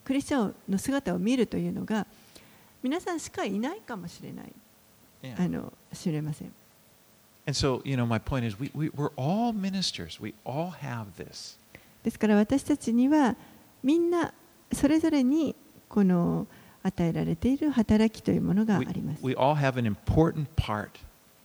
[0.05, 2.07] クリスチャンの姿を見るというのが
[2.83, 4.53] 皆さんしかいないかもしれない。
[5.39, 6.53] あの知れません。
[7.47, 10.19] And so, you know, my point is we, we, we're all ministers.
[10.21, 11.59] We all have this.
[12.03, 13.37] ですから私たちには
[13.83, 14.33] みんな
[14.73, 15.55] それぞれに
[15.89, 16.47] この
[16.83, 19.21] 与えられている働きというものがあ We, ります。
[19.23, 20.91] we all have an important part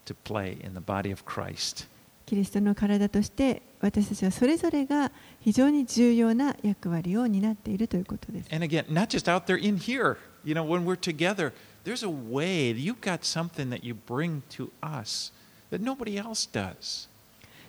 [0.05, 1.87] to play in the body of Christ.
[2.25, 5.11] キリストの体として私たちはそれぞれが
[5.41, 8.53] 非常に重要な役割を担っているということです。
[8.53, 10.17] And again, not just out there in here.
[10.45, 11.51] You know, when we're together,
[11.83, 15.31] there's a way, you've got something that you bring to us
[15.71, 17.07] that nobody else does.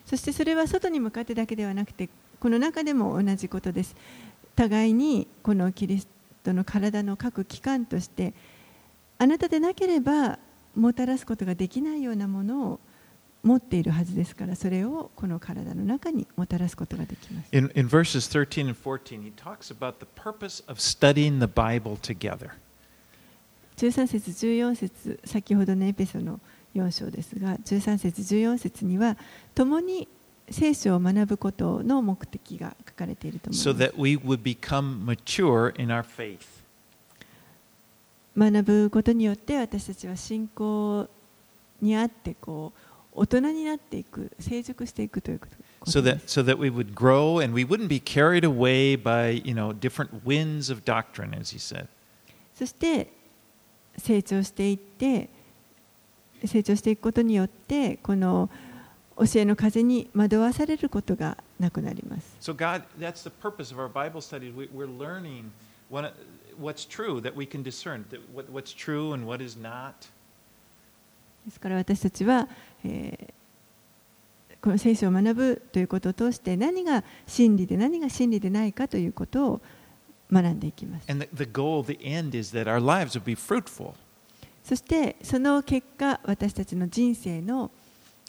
[0.06, 2.08] そしてそれは外に向かってだけではなくて
[2.40, 3.94] この中でも同じことです。
[4.56, 6.08] 互いにこのキリス
[6.42, 8.34] トの体の各機関として
[9.18, 10.38] あなたでなければ
[10.74, 12.80] もたらすことができないようなものを
[13.42, 17.48] 持っているはずですからそれをこの体の中にもたらすことができます。
[17.52, 22.50] In, in verses 13 and 14, he talks about the purpose of studying the Bible together.
[23.80, 26.38] 13節14節先ほどのエペソの
[26.74, 29.16] 4章ですが13節14節には
[29.54, 30.06] 共に
[30.50, 36.40] 聖書を学ぶことの目的が書かれていると思い so ます that we would become mature in our faith.
[38.36, 41.08] 学ぶことによって私たちは信仰
[41.80, 42.80] にあってこう
[43.12, 49.42] 大人になっていく成熟していくということこ So that, す so that we would grow and we wouldn't be carried away by
[49.42, 51.86] you know, different winds of doctrine, as he said.
[52.54, 53.19] そして
[54.10, 55.28] 成長していって
[56.44, 58.50] 成長していくことによってこの
[59.16, 64.50] 教えの風に惑わされることがなくなります So, God, that's the purpose of our Bible study.
[64.52, 65.52] We, we're learning
[65.90, 66.14] what,
[66.60, 68.04] what's true, that we can discern
[68.34, 69.92] what, what's true and what is not.
[71.46, 72.48] ですから私たちは、
[72.84, 73.40] えー
[74.62, 79.60] この聖書を学ぶということを通して何が真理で何が真理でないかということを
[80.32, 81.06] 学んでいきます。
[84.62, 87.70] そしてその結果、私たちの人生の,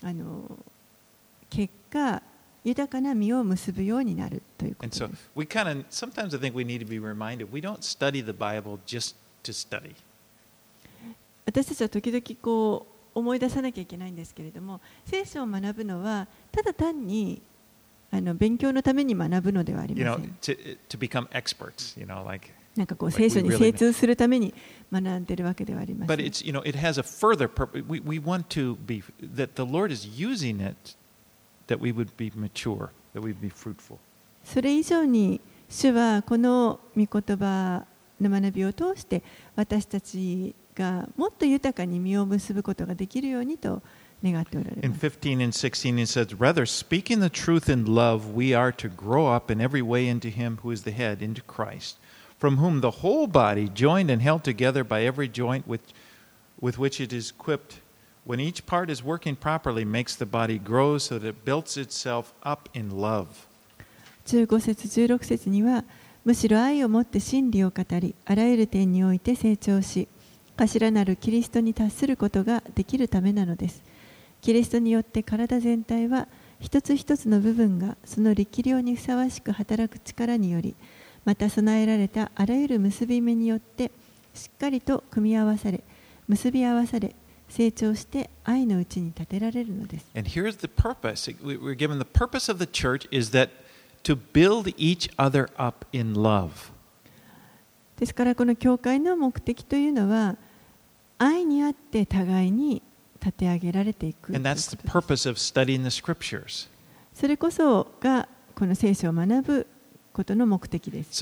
[0.01, 0.57] あの
[1.49, 2.23] 結果、
[2.63, 5.03] 豊かな実を結ぶようになるということです。
[11.43, 17.41] 私たちは時々こう思い出さなきゃいけないんですけれども、聖書を学ぶのはただ単に
[18.11, 20.21] あの勉強のために学ぶのではありませ。
[22.75, 24.53] なんかこう聖書に精通するために
[24.91, 26.07] 学んでいるわけではありません。
[34.43, 35.39] それ以上に、
[35.69, 37.85] 主はこの御言葉
[38.19, 39.23] の学びを通して、
[39.55, 43.81] 私たちがもっと豊かに身を結ぶことができるようにと。
[44.23, 45.07] 願っておられ In ます。
[45.07, 49.51] 15 and 16 it says, Rather speaking the truth in love, we are to grow up
[49.51, 51.97] in every way into Him who is the head, into Christ,
[52.39, 55.81] from whom the whole body, joined and held together by every joint with,
[56.59, 57.79] with which it is equipped,
[58.23, 62.33] when each part is working properly, makes the body grow so that it builds itself
[62.43, 63.47] up in love.
[64.27, 65.83] 15節16節には
[66.23, 70.07] むしろ愛をもって真理を語りあらゆる点において成長し
[70.55, 73.81] 頭なるキリストに達することができるためなのです
[74.41, 76.27] キリストによって体全体は
[76.59, 80.75] 一つ一つの部分がその力量にふさわしく働く力により
[81.25, 83.91] また備えられたあらゆる結び目によって
[84.33, 85.83] しっかりと組み合わされ
[86.27, 87.15] 結び合わされ
[87.49, 91.29] 成長して愛のうちに立てられるのです And here's the purpose.
[91.43, 93.49] We- We're given the purpose of the church is that
[94.03, 96.71] to build each other up in love.
[97.99, 100.37] ですからこの教会の目的というのは
[101.19, 102.81] 愛にあって互いに
[103.23, 104.33] 立て上げられていくこ。
[107.13, 109.67] それこそがこの聖書を学ぶ
[110.11, 111.15] ことの目的です。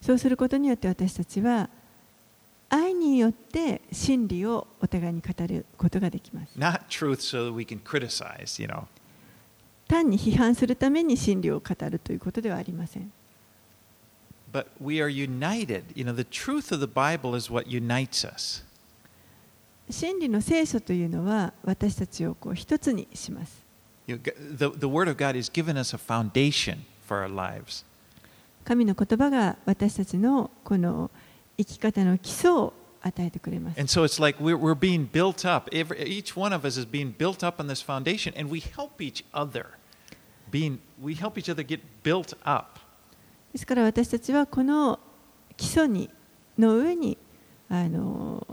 [0.00, 1.68] そうすることによって私たちは
[2.68, 6.58] 愛によって真理をお互いに語ることができます。
[9.88, 13.12] 単に批判するために真理を語るということではありません。
[14.51, 15.83] But we are united.
[15.95, 18.63] You know, the truth of the Bible is what unites us.
[19.89, 23.61] 真理の聖書というのは私たちをこう一つにします
[24.07, 27.33] You know, g- the, the Word of God has given us a foundation for our
[27.33, 27.83] lives.
[28.63, 31.09] 神の言葉が私たちのこの
[31.57, 33.79] 生き方の基礎を与えてくれます。
[33.79, 35.69] And so it's like we're, we're being built up.
[35.75, 39.01] Every, each one of us is being built up on this foundation, and we help
[39.01, 39.67] each other.
[40.51, 42.74] Being, we help each other get built up.
[43.56, 45.00] ですから私たちはこの
[45.56, 46.10] 基礎に
[46.58, 47.16] の上に
[47.70, 48.46] あの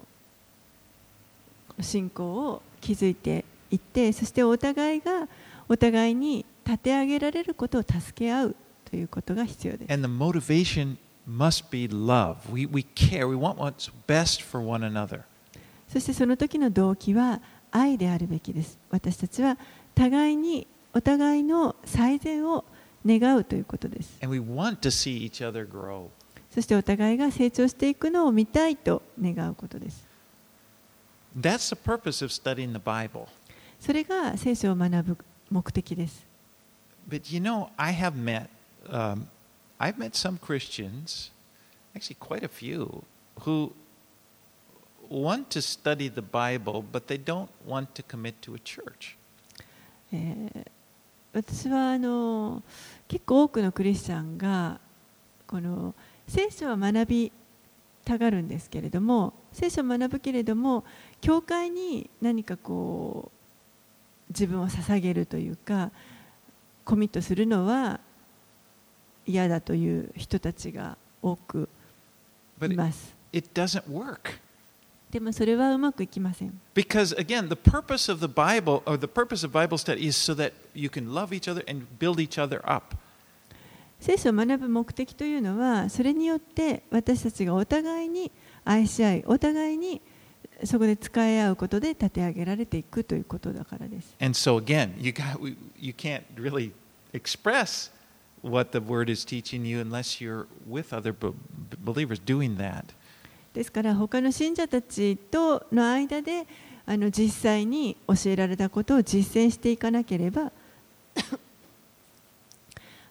[1.81, 5.27] 信仰を築いていってそしてお互いが
[5.67, 8.55] お互いに立て上げられることを助け合う
[8.89, 9.93] ということが必要です。
[9.93, 10.95] And the motivation
[11.27, 12.37] must be love.
[12.49, 13.27] We, we care.
[13.27, 15.23] We want what's best for one another.
[15.89, 17.41] そしてその時の動機は
[17.71, 18.77] 愛であるべきです。
[18.89, 19.57] 私たちは
[19.95, 22.63] 互いにお互いの最善を
[23.05, 24.17] 願うということです。
[26.49, 30.05] そしてお互いが成長していくのを見たいと願うことです。
[33.79, 35.17] それが聖書を学ぶ
[35.49, 36.25] 目的です。
[37.09, 37.41] 私、
[50.13, 50.71] え、
[51.33, 52.61] 私はあの
[53.07, 54.79] 結構多くのクリスチャンが
[55.47, 55.95] この
[56.27, 57.31] 聖書は学び
[58.05, 60.83] たがるんですけれども聖書を学ぶけれども
[61.21, 63.31] 教会に何かこ
[64.29, 65.91] う自分を捧げるというか
[66.85, 67.99] コミットするのは
[69.25, 71.69] 嫌だという人たちが多く
[72.61, 73.15] います。
[73.31, 73.49] it.
[75.13, 76.59] でもそれはうまくいきません。
[76.73, 80.53] Because again, the purpose of the Bible, or the purpose of Bible study, is so that
[80.73, 82.95] you can love each other and build each other up.
[83.99, 88.31] 聖書を学ぶ目的というのはそれによって私たちがお互いに
[88.65, 90.01] 愛し合いお互いに
[90.63, 94.15] そこで使い合うことで立て上げられていくということだからです。
[94.19, 95.37] And so again, you got
[95.79, 96.71] you can't really
[97.13, 97.91] express
[98.41, 101.35] what the word is teaching you unless you're with other be-
[101.85, 102.95] believers doing that.
[103.53, 106.47] ですから他の信者たちとの間で
[106.85, 110.51] あの実際に教えられたことを実践していかなければ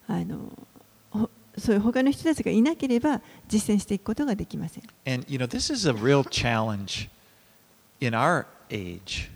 [0.09, 0.53] あの
[1.11, 4.84] ほそういう他の人たちがいなければ実践していくことができません。
[5.07, 7.09] And you know, this is a real challenge
[8.01, 9.30] in our age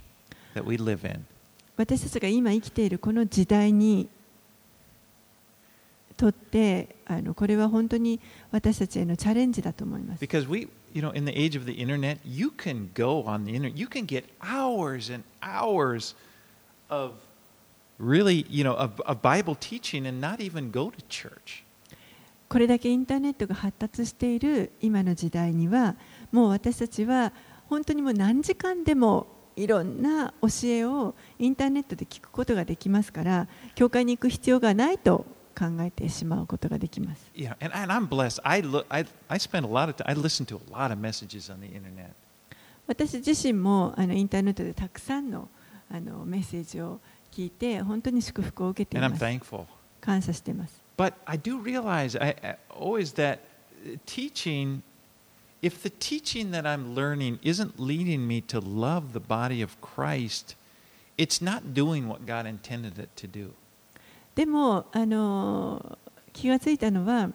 [0.55, 1.25] that we live in.
[1.77, 4.09] 私たちが今生きているこの時代に
[6.17, 8.19] とってあのこれは本当に
[8.51, 10.25] 私たちへのチャレンジだと思います。
[10.25, 13.77] Because we, you know, in the age of the internet, you can go on the internet,
[13.77, 16.15] you can get hours and hours
[16.89, 17.13] of
[17.99, 21.63] really, you know, of, of Bible teaching and not even go to church.
[22.49, 25.97] これだけインターネットが発達している今の時代には
[26.31, 27.33] もう私たちは
[27.69, 29.27] 本当にもう何時間でも
[29.57, 35.27] いろんな教えをインターネットで聞くことができますから教会に行く必要がないと
[35.59, 37.27] 考えてしまうことができます。
[37.35, 38.41] You know, and, and I'm blessed.
[38.45, 40.05] I look, I, I spend a lot of time.
[40.07, 42.11] I listen to a lot of messages on the internet.
[42.87, 45.49] 私自身もあのインターネットでたくさんの
[45.91, 47.01] あのメッセージを
[47.33, 49.25] 聞いて本当に祝福を受けてい And ま I'm す。
[49.25, 49.65] thankful.
[50.01, 50.81] 感謝しています。
[50.97, 53.41] But I do realize I, I, always that
[53.85, 54.83] uh, teaching,
[55.63, 60.57] if the teaching that I'm learning isn't leading me to love the body of Christ,
[61.19, 63.53] it's not doing what God intended it to do.
[64.37, 65.99] でもあの
[66.33, 67.31] 気がついたのは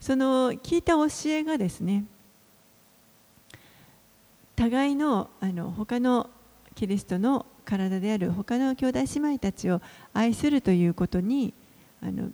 [0.00, 2.06] その聞いた教えがですね
[4.56, 6.30] 互いのあの他の
[6.74, 9.82] キリストの体である他の兄弟姉妹たちを
[10.14, 11.52] 愛するということに
[12.02, 12.30] あの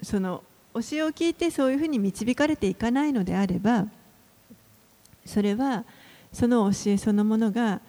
[0.00, 3.86] その教えを聞いてそういうふうに導かれていかないのであれば
[5.26, 5.84] それは
[6.32, 7.80] その教えそのものが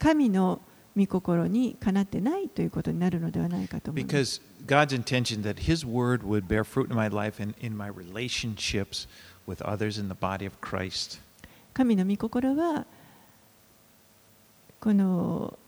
[0.00, 0.60] 神の
[0.96, 4.14] 御心にかなってないということになるのではないかと思います。
[4.14, 9.08] Because God's intention that His word would bear fruit in my life and in my relationships
[9.46, 11.20] with others in the body of Christ.
[11.72, 12.86] 神の御心は
[14.80, 15.58] この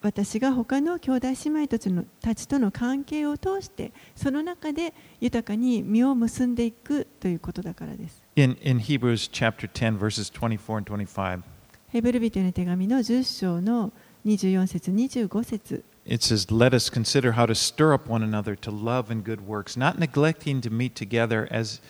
[0.00, 8.22] 私が他の兄弟姉妹たちのたちとの関係を通してその中で豊かに実を結んでいくということだからです。
[8.34, 11.42] In, in Hebrews chapter 10, verses 24 and 25,
[11.90, 13.92] ヘブル人への手紙の10章の
[14.24, 19.46] 24節25節 it says, Let us consider how to stir up one another to love and good
[19.46, 21.80] works, not neglecting to meet together as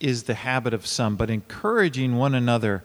[0.00, 2.84] is the habit of some, but encouraging one another,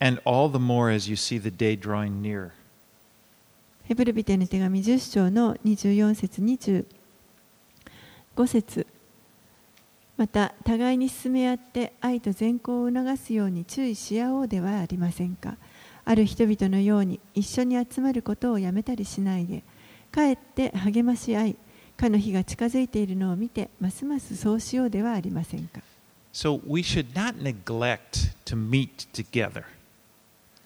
[0.00, 2.52] and all the more as you see the day drawing near.
[3.84, 6.84] ヘブル人への手紙10章の24節25
[8.48, 8.84] 節
[10.16, 15.56] また互いに進め合って愛と善行を促すように注意し合おうではありませんか
[16.06, 19.62] ある人々のように一緒に集まることをやめたりしないで
[20.12, 21.56] かえって励まし合い
[21.96, 25.80] かの日が近づいているのを見てますますそうしようではありませんか
[26.32, 29.64] So we should not neglect to meet together.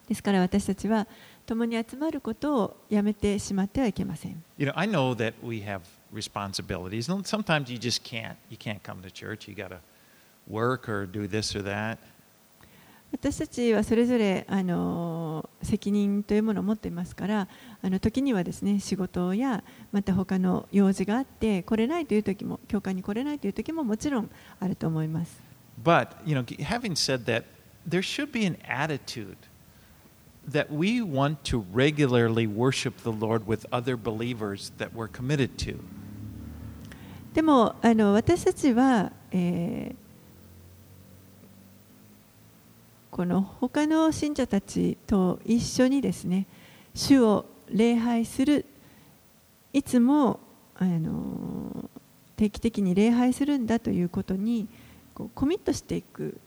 [0.08, 1.06] ですから私たちは
[1.46, 5.80] 共に集まることをやめてしまってはいけません You know, I know that we have
[6.12, 7.10] responsibilities.
[7.10, 8.34] and Sometimes you just can't.
[8.50, 9.48] You can't come to church.
[9.48, 9.78] You got to
[10.48, 11.98] work or do this or that.
[13.12, 17.48] 私たちはそれぞれあの責任というものを持っていますから
[17.82, 24.30] あの時にはですね仕事やまた他の用事があって来れないという時も教会に来れないという時ももちろん
[24.60, 25.42] あると思います
[25.82, 27.44] But, you know, having said that,
[27.88, 29.36] there should be an attitude
[30.46, 35.78] that we want to regularly worship the Lord with other believers that we're committed to.
[37.32, 39.99] でもあの私たちは、えー
[43.10, 46.46] この他の信者たちと一緒にですね
[46.94, 48.64] 主を礼拝する
[49.72, 50.40] いつも
[50.76, 51.90] あの
[52.36, 54.68] 定期的に礼拝するんだということに
[55.14, 56.40] こうコミットしていく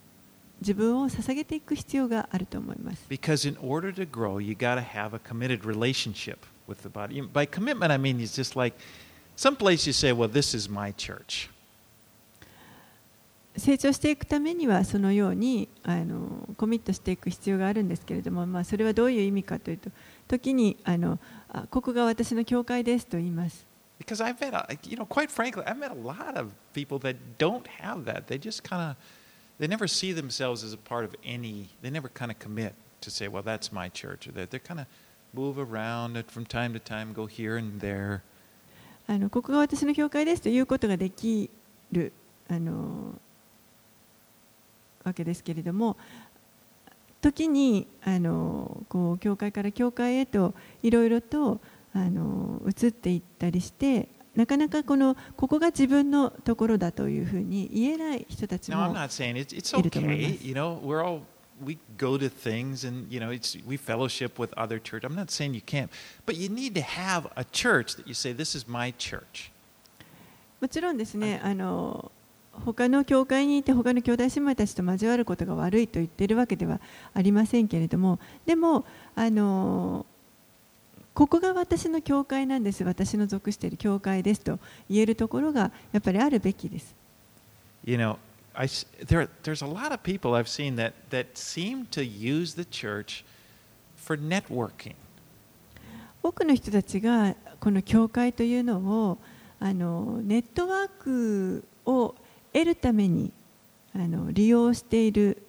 [0.61, 3.05] 自分を捧げていく必要があると思います。
[3.09, 6.37] Because in order to grow, you got to have a committed relationship
[6.67, 7.21] with the body.
[7.21, 8.75] By commitment, I mean it's just like
[9.35, 11.49] someplace you say, well, this is my church.
[13.55, 19.91] 成長していくためにはそのようにあのコミットしていく必要があるんですけれども、まあ、それはどういう意味かというと
[20.27, 23.65] 時にあのあここが私の教会ですと言います
[23.99, 27.15] Because I've met, a, you know, quite frankly, I've met a lot of people that
[27.37, 28.27] don't have that.
[28.27, 28.97] They just kind of,
[29.59, 33.09] they never see themselves as a part of any, they never kind of commit to
[33.09, 34.27] say, well, that's my church.
[34.27, 34.87] Or that they kind of
[35.33, 38.23] move around it from time to time, go here and there.
[39.05, 41.49] あのここが私の教会ですということができ
[41.91, 42.13] る
[42.49, 43.19] あの
[45.03, 45.97] わけですけれども
[47.21, 51.59] 時にあのこう教会から教会へといろいろと
[51.93, 61.19] あの移っていったりしてなかなかこのここが自分のところだというふうに言えない人たちも not saying it's, it's いると思いま okay.
[61.19, 61.33] す。
[61.63, 65.03] We go to things and, you know, it's, we fellowship with other church.
[65.05, 65.89] I'm not saying you can't.
[66.25, 69.51] But you need to have a church that you say, this is my church.
[70.59, 72.11] もちろんですね、あの
[72.65, 76.79] 他の教会にいて他の兄弟姉妹たちと交わることが悪いと言っているわけでは
[77.13, 78.85] ありませんけれどもでも
[79.15, 80.05] あの
[81.13, 86.95] ここが私の教会なんです私の属している教会ですと言えるところがやっぱりあるべきです。
[87.85, 88.17] You know,
[88.55, 88.67] I,
[89.05, 93.23] there, there's a lot of people I've seen that, that seem to use the church
[93.95, 94.95] for networking.
[96.23, 99.17] 多くの人たちがこの教会というのを
[99.59, 102.15] あのネットワークを
[102.53, 103.31] 得るために
[103.95, 105.41] あの利用している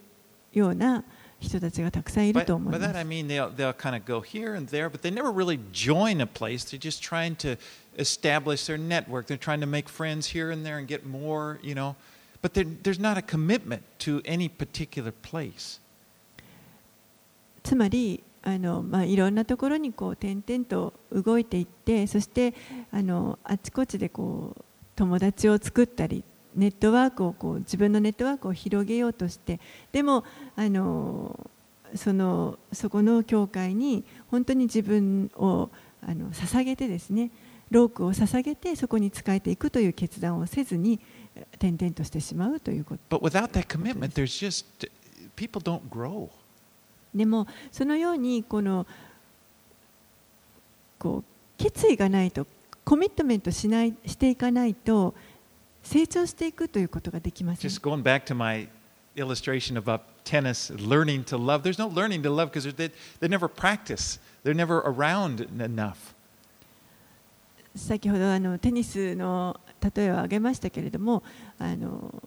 [0.53, 1.05] ような
[1.41, 3.05] 人たちがたくさんいる By, と思 by いま that す I。
[3.05, 6.65] mean they'll, they'll kind of go here and there, but they never really join a place.
[6.65, 7.59] They're just trying to
[7.99, 9.27] establish their network.
[9.27, 11.97] They're trying to make friends here and there and get more, you know.
[12.43, 15.81] But there, there's not a commitment to any particular place.
[17.63, 22.53] つまりあの、まあ、いろんなところにこう点々と動いていってそして
[22.93, 26.23] あのあちこちでこう友達を作ったり
[26.55, 29.61] ネットワークをこう自分のネットワークを広げようとして
[29.93, 30.25] でも
[30.57, 31.51] あの
[31.95, 35.71] そのそこの教会に本当に自分を
[36.03, 37.31] あの捧げてですね
[37.71, 41.01] ロークを捧げてそこに仕えていくという決断をせずに
[41.59, 44.67] 点々としてしまうということ But without that commitment, there's just
[45.37, 46.29] people don't grow.
[47.15, 48.87] でもそのようにこの
[50.99, 51.25] こう
[51.63, 52.47] 決意がないと
[52.85, 55.15] コミットメントしないしていかないと
[55.85, 58.69] 成長していくということができません Just going back to my
[59.17, 61.63] illustration about tennis, learning to love.
[61.63, 64.19] There's no learning to love because they, they never practice.
[64.43, 66.15] They're never around enough.
[67.77, 69.61] 先ほどあのテニスの
[69.97, 71.23] 例えを挙げましたけれども
[71.59, 72.23] あの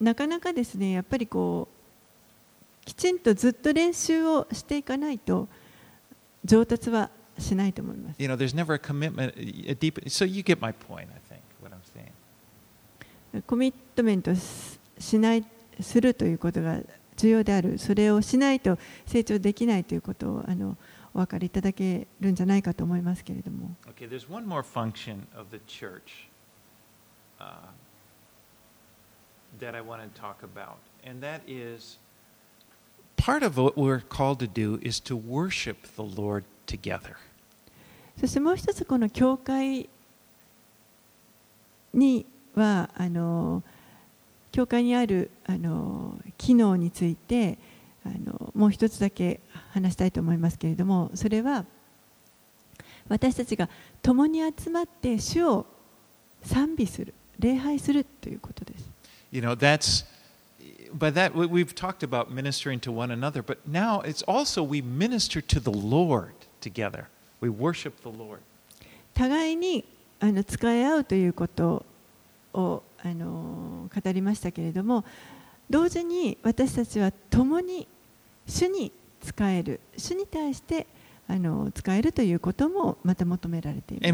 [0.00, 1.68] なかなかですねやっぱりこ
[2.82, 5.48] うきちんとずっと練習をしていかないと
[6.44, 9.34] 上達はしないと思います You know, there's never a commitment,
[9.68, 10.00] a deep.
[10.08, 11.31] So you get my point, I think.
[13.46, 14.32] コミットメント
[14.98, 15.44] しない
[15.80, 16.78] するということが
[17.16, 20.76] 重要であるそれをしないと成長できないということをあの
[21.14, 23.76] お分かりいただけるんじゃないかと思いますけれども。
[38.18, 39.88] そしてもう一つこの教会
[41.92, 43.62] にはあの
[44.50, 47.58] 教会にあるあの機能について
[48.04, 49.40] あのもう一つだけ
[49.70, 51.64] 話したいと思いますけれどもそれは
[53.08, 53.68] 私たちが
[54.02, 55.66] 共に集まって主を
[56.42, 58.90] 賛美する礼拝するということです
[59.32, 60.04] You know, that's
[60.96, 64.82] by that we- we've talked about ministering to one another, but now it's also we
[64.82, 67.06] minister to the Lord together.
[67.40, 68.40] We worship the Lord.
[69.14, 69.84] 互いに
[70.20, 71.86] あの使い合うということ
[72.54, 75.04] をあの語りましたけれども
[75.70, 77.88] 同時に私たちは共に
[78.46, 80.86] 主に使える主に対して
[81.28, 84.08] あの使えるということもまた求められています。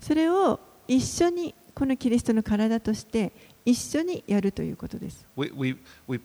[0.00, 0.58] それを
[0.88, 3.32] 一緒にこのキリストの体として
[3.64, 5.24] 一緒にやるということです。
[5.36, 6.18] We, we, we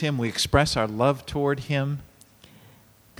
[0.00, 0.30] him, we
[0.76, 1.98] our love toward him.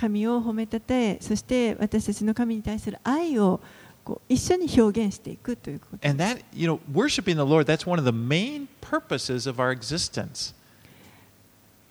[0.01, 3.61] 神を褒めたえそして私たちの神に対する愛を
[4.03, 5.99] こう一緒に表現していくということ。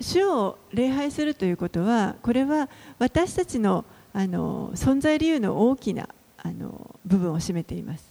[0.01, 8.09] 主を礼拝するということはこれは私たちの,あの存在理由の大きなあの部分を占めています。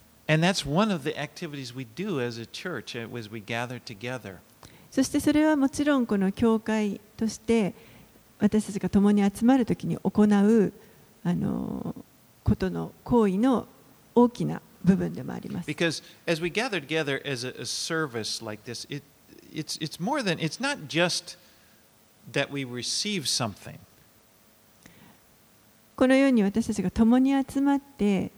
[4.91, 7.75] そしてそれはもちろんこの教会として
[8.39, 10.73] 私たちが共に集まるときに行う
[11.25, 11.95] あの
[12.45, 13.67] ことの行為の
[14.15, 19.03] 大きな部分でもあります Because as we gather together as a, a service like this, it,
[19.53, 21.37] it's, it's more than, it's not just
[22.33, 23.79] that we receive something.
[25.97, 28.31] このように私たちが共に集まって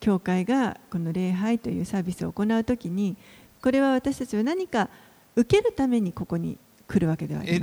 [0.00, 3.16] 教会がこの礼拝というサービスを行うときに
[3.62, 4.88] これは私たちは何か
[5.36, 6.58] 受けるためにここに
[6.92, 7.62] 来るわけではありません。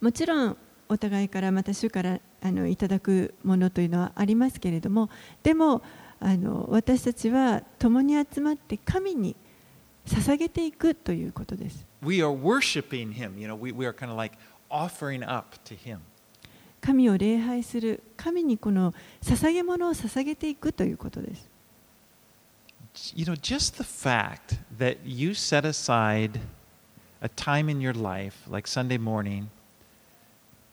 [0.00, 0.56] もちろん、
[0.88, 5.10] お互いから、また主からあのいただくものというのはありますけれども、
[5.42, 5.82] でも、
[6.20, 9.34] あの私たちは共に集まって神に
[10.06, 11.84] 捧げていくということです。
[16.84, 21.48] 神を礼拝する神にこの捧げ物を捧げていくということです
[23.16, 26.38] You know, just the fact that you set aside
[27.20, 29.48] a time in your life, like Sunday morning,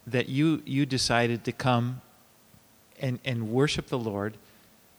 [0.06, 2.02] that you, you decided to come
[3.02, 4.38] and, and worship the Lord,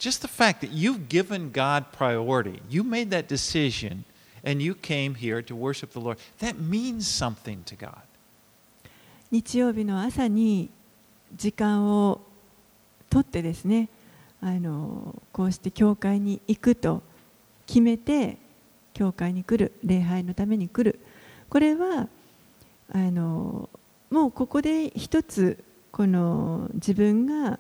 [0.01, 4.05] just the fact that you've given God priority, you made that decision,
[4.43, 8.03] and you came here to worship the Lord, that means something to God.
[9.31, 10.71] 日曜日の朝に
[11.37, 12.20] 時間を
[13.11, 13.89] 取ってですね
[14.41, 17.03] あのこうして教会に行くと
[17.66, 18.39] 決めて
[18.95, 20.99] 教会に来る礼拝のために来る
[21.49, 22.09] これは
[22.93, 23.68] あの
[24.11, 27.59] もうここで一つこの自分が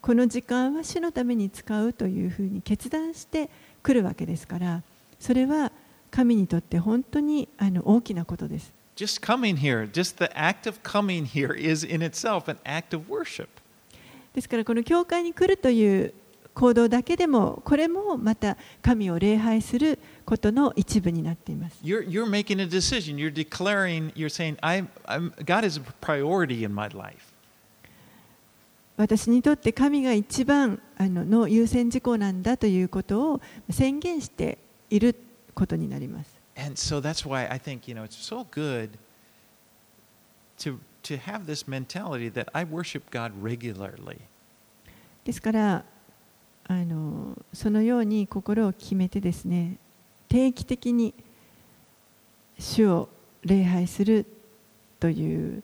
[0.00, 3.50] この時間は主のために使うというふうに決断して
[3.82, 4.82] 来るわけですから
[5.18, 5.72] それは
[6.10, 8.79] 神にとって本当にあの大きなことです。
[9.00, 13.48] Just coming here, just the act of coming here is in itself an act of worship.
[14.34, 16.12] ですからこの教会に来るという
[16.52, 21.78] 行動だけでもこれもまた神を礼拝することの一部になっています。
[21.82, 23.16] You're, you're making a decision.
[23.16, 27.32] You're declaring, you're saying, I'm, I'm, God is a priority in my life.
[28.98, 33.40] 私にとって神が一番あのの優先事項なんだということを
[33.70, 34.58] 宣言して
[34.90, 35.16] いる
[35.54, 36.39] ことになります。
[36.60, 38.98] And so that's why I think, you know, it's so good
[40.58, 44.20] to, to have this mentality that I worship God regularly.
[45.24, 45.84] ですから
[46.66, 49.76] あのそのように心を決めてですね
[50.28, 51.14] 定期的に
[52.58, 53.08] 主を
[53.44, 54.26] 礼拝する
[54.98, 55.62] という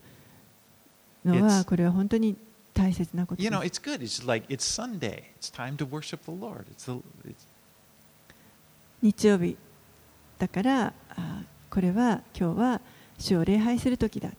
[1.24, 2.36] のはこれは本当に
[2.74, 3.62] 大切なことで You す know,。
[3.62, 4.02] it's good.
[4.02, 5.24] It's like it's Sunday.
[5.38, 6.66] It's time to worship the Lord.
[6.70, 7.46] It's the, it's,
[9.02, 9.56] 日曜日
[10.38, 12.80] だからあこれは今日は
[13.18, 14.36] 主を礼拝する時だと、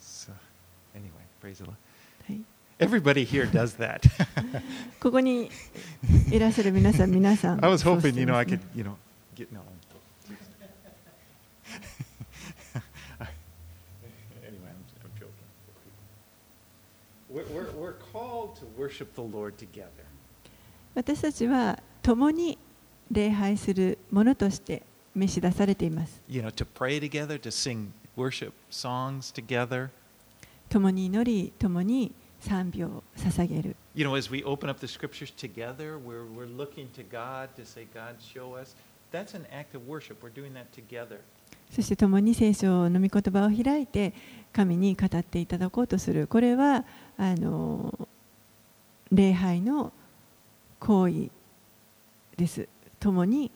[0.00, 0.32] so,
[0.94, 1.08] anyway,
[1.42, 1.74] praise the Lord.
[2.26, 2.42] はい、
[2.78, 4.00] Everybody here does that.
[5.00, 5.50] ここに
[6.30, 8.94] いらっしゃる皆さん皆さん I was hoping, て you know, ま I could, you know,
[9.34, 9.60] get no.
[14.46, 15.32] anyway, I'm, I'm joking.
[17.28, 20.06] We're, we're, we're called to worship the Lord together.
[20.94, 22.58] 私たちは共に
[23.10, 24.82] 礼拝するものとして
[25.14, 29.90] 召し出されています You know, to pray together, to sing worship songs together.
[30.68, 37.48] 共に祈り共に賛美を捧げる You know, as we open up the scriptures together, we're, we're looking to God
[37.56, 38.76] to say, God, show us.
[39.10, 40.22] That's an act of worship.
[40.22, 41.20] We're doing that together.
[41.70, 44.14] そして共に聖書の御言葉を開いて
[44.52, 46.84] 神に語っていただこうとするこれは
[47.18, 48.08] あの
[49.12, 49.92] 礼拝の
[50.80, 51.30] 行為
[52.36, 52.68] です
[53.00, 53.50] 共に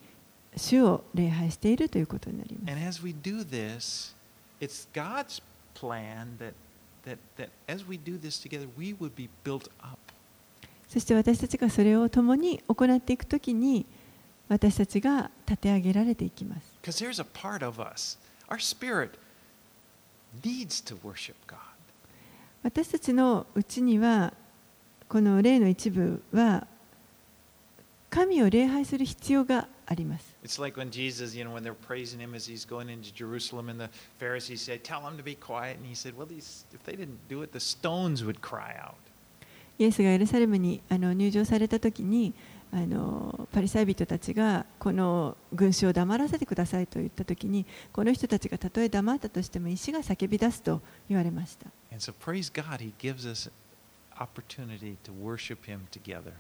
[0.57, 3.01] 主を礼拝しているということになります。
[10.89, 13.87] そして私たちがそれを共に行っていくときに
[14.49, 16.79] 私たちが立て上げられていきます。
[22.63, 24.35] 私たちのうちには
[25.09, 26.67] この霊の一部は
[28.13, 33.71] 神を礼拝する必要があります It's like when Jesus, you know, when they're praising him as he's going into Jerusalem,
[33.71, 33.89] and the
[34.19, 35.79] Pharisees said, Tell him to be quiet.
[35.79, 38.97] And he said, Well, these, if they didn't do it, the stones would cry out.
[39.79, 42.35] イエスがエルサレムにあの入場された時に
[42.71, 53.51] あのパリサイ人たちがこの群衆を黙らせてくださいと言った時にこの人たちがたとえ黙ったとしても石が叫び出すと言われました And so, praise God, he gives us
[54.19, 56.33] opportunity to worship him together.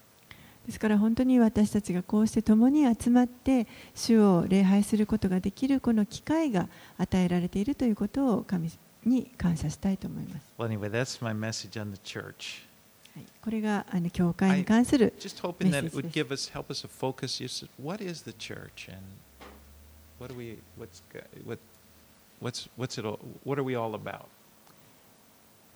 [0.66, 8.70] ですから本当に私たちがこうして共に集まって主を礼拝することができるこの機会が与えられているということを神
[9.04, 10.46] に感謝したいと思います。
[10.58, 10.68] Well,
[13.90, 15.12] あの教会に関する。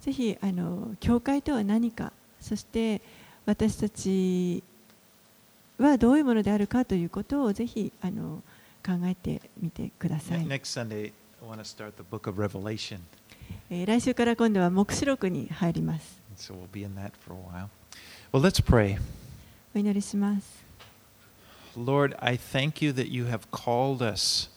[0.01, 3.03] ぜひあの教会とは何か、そして
[3.45, 4.63] 私たち
[5.79, 8.43] はどういうものであるかということをぜひあの
[8.85, 11.13] 考えてみてください Sunday.
[13.69, 16.21] えー来週から今度は黙示録に入ります。
[16.37, 16.89] So we'll.
[18.33, 18.99] Well.
[19.75, 20.65] お祈りします。
[21.77, 24.49] Lord, I thank you that you have called us,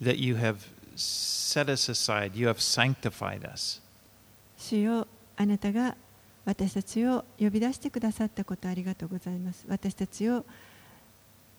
[0.00, 0.56] that you have
[0.96, 3.80] set us aside, you have sanctified us.
[4.58, 5.96] 主よあなたが
[6.44, 9.64] 私たちを呼び出してくださったことありがとうございます。
[9.68, 10.44] 私たちを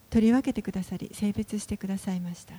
[0.09, 2.55] 取り分けてくださり、性別してくださいました。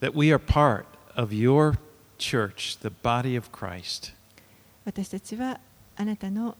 [0.00, 0.84] That we are part
[1.14, 1.78] of your
[2.18, 4.14] church, the body of Christ.
[4.84, 5.60] 私たちは
[5.96, 6.56] あなたの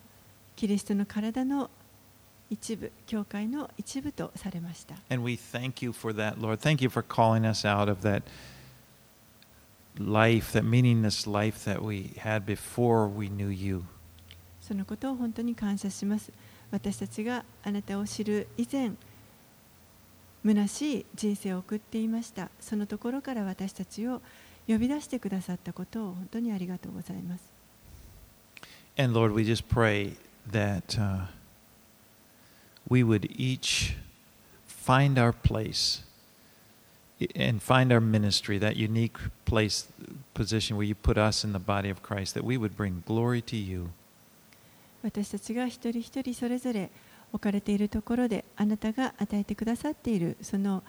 [0.57, 1.71] キリストの体の
[2.51, 4.97] 一部、教会の一部とされました。
[5.09, 6.59] And we thank you for that, Lord.
[6.59, 8.25] Thank you for calling us out of that
[9.99, 13.85] life, that meaningless life that we had before we knew you.
[14.73, 16.33] そのことを本当に感謝します。
[16.71, 18.93] 私たちがあなたを知る以前、
[20.47, 22.49] 虚しい人生を送っていました。
[22.59, 24.23] そのところから私たちを
[24.67, 27.45] 呼び出してくださったことを本当にありがとうございます。
[28.97, 30.17] And Lord, we just pray
[30.51, 31.27] that uh,
[32.89, 33.95] we would each
[34.67, 36.03] find our place
[37.37, 39.89] and find our ministry, that unique place,
[40.33, 43.43] position where you put us in the body of Christ, that we would bring glory
[43.43, 43.91] to you.
[45.03, 46.91] 私たちが一人一人それぞれ
[47.33, 50.83] 置かれているところであなたが与えてくださっているその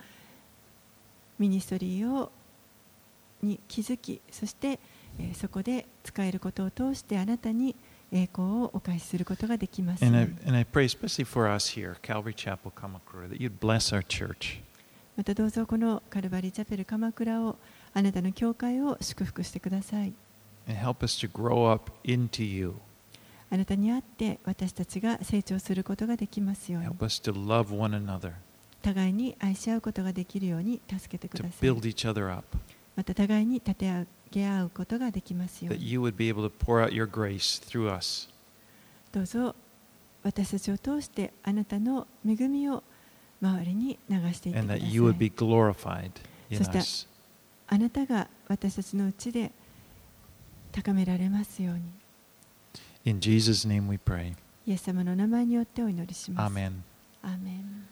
[1.38, 2.30] ミニストリーを
[3.42, 4.78] に気づきそして、
[5.18, 7.74] えーそこで使えることを通してあなたに
[8.12, 14.60] 栄光をお返しすることができます and I pray, especially for us here, Calvary Chapel, Kamakura, that you'd bless our church.
[15.16, 17.56] またどうぞこのカルバリーチャペル鎌倉を
[17.92, 20.12] あなたの教会を祝福してください
[20.66, 22.74] and help us to grow up into you.
[23.54, 26.88] あなたにあって私たちが成長することができますように。
[28.82, 31.68] 互いに愛し合うことができるように助けてください。
[32.96, 35.84] また互いに立てあげ合うことができますように。
[39.12, 39.54] どうぞ
[40.24, 42.82] 私たちを通してあなたの恵みを
[43.40, 44.50] 周りに流して。
[44.50, 44.56] そ
[46.64, 46.80] して
[47.68, 49.52] あなたが私たちのうちで
[50.72, 51.82] 高められますように。
[53.05, 54.35] In Jesus' name we pray.
[54.65, 56.71] イエス様の名前によってお祈りします Amen.
[57.23, 57.87] アーメン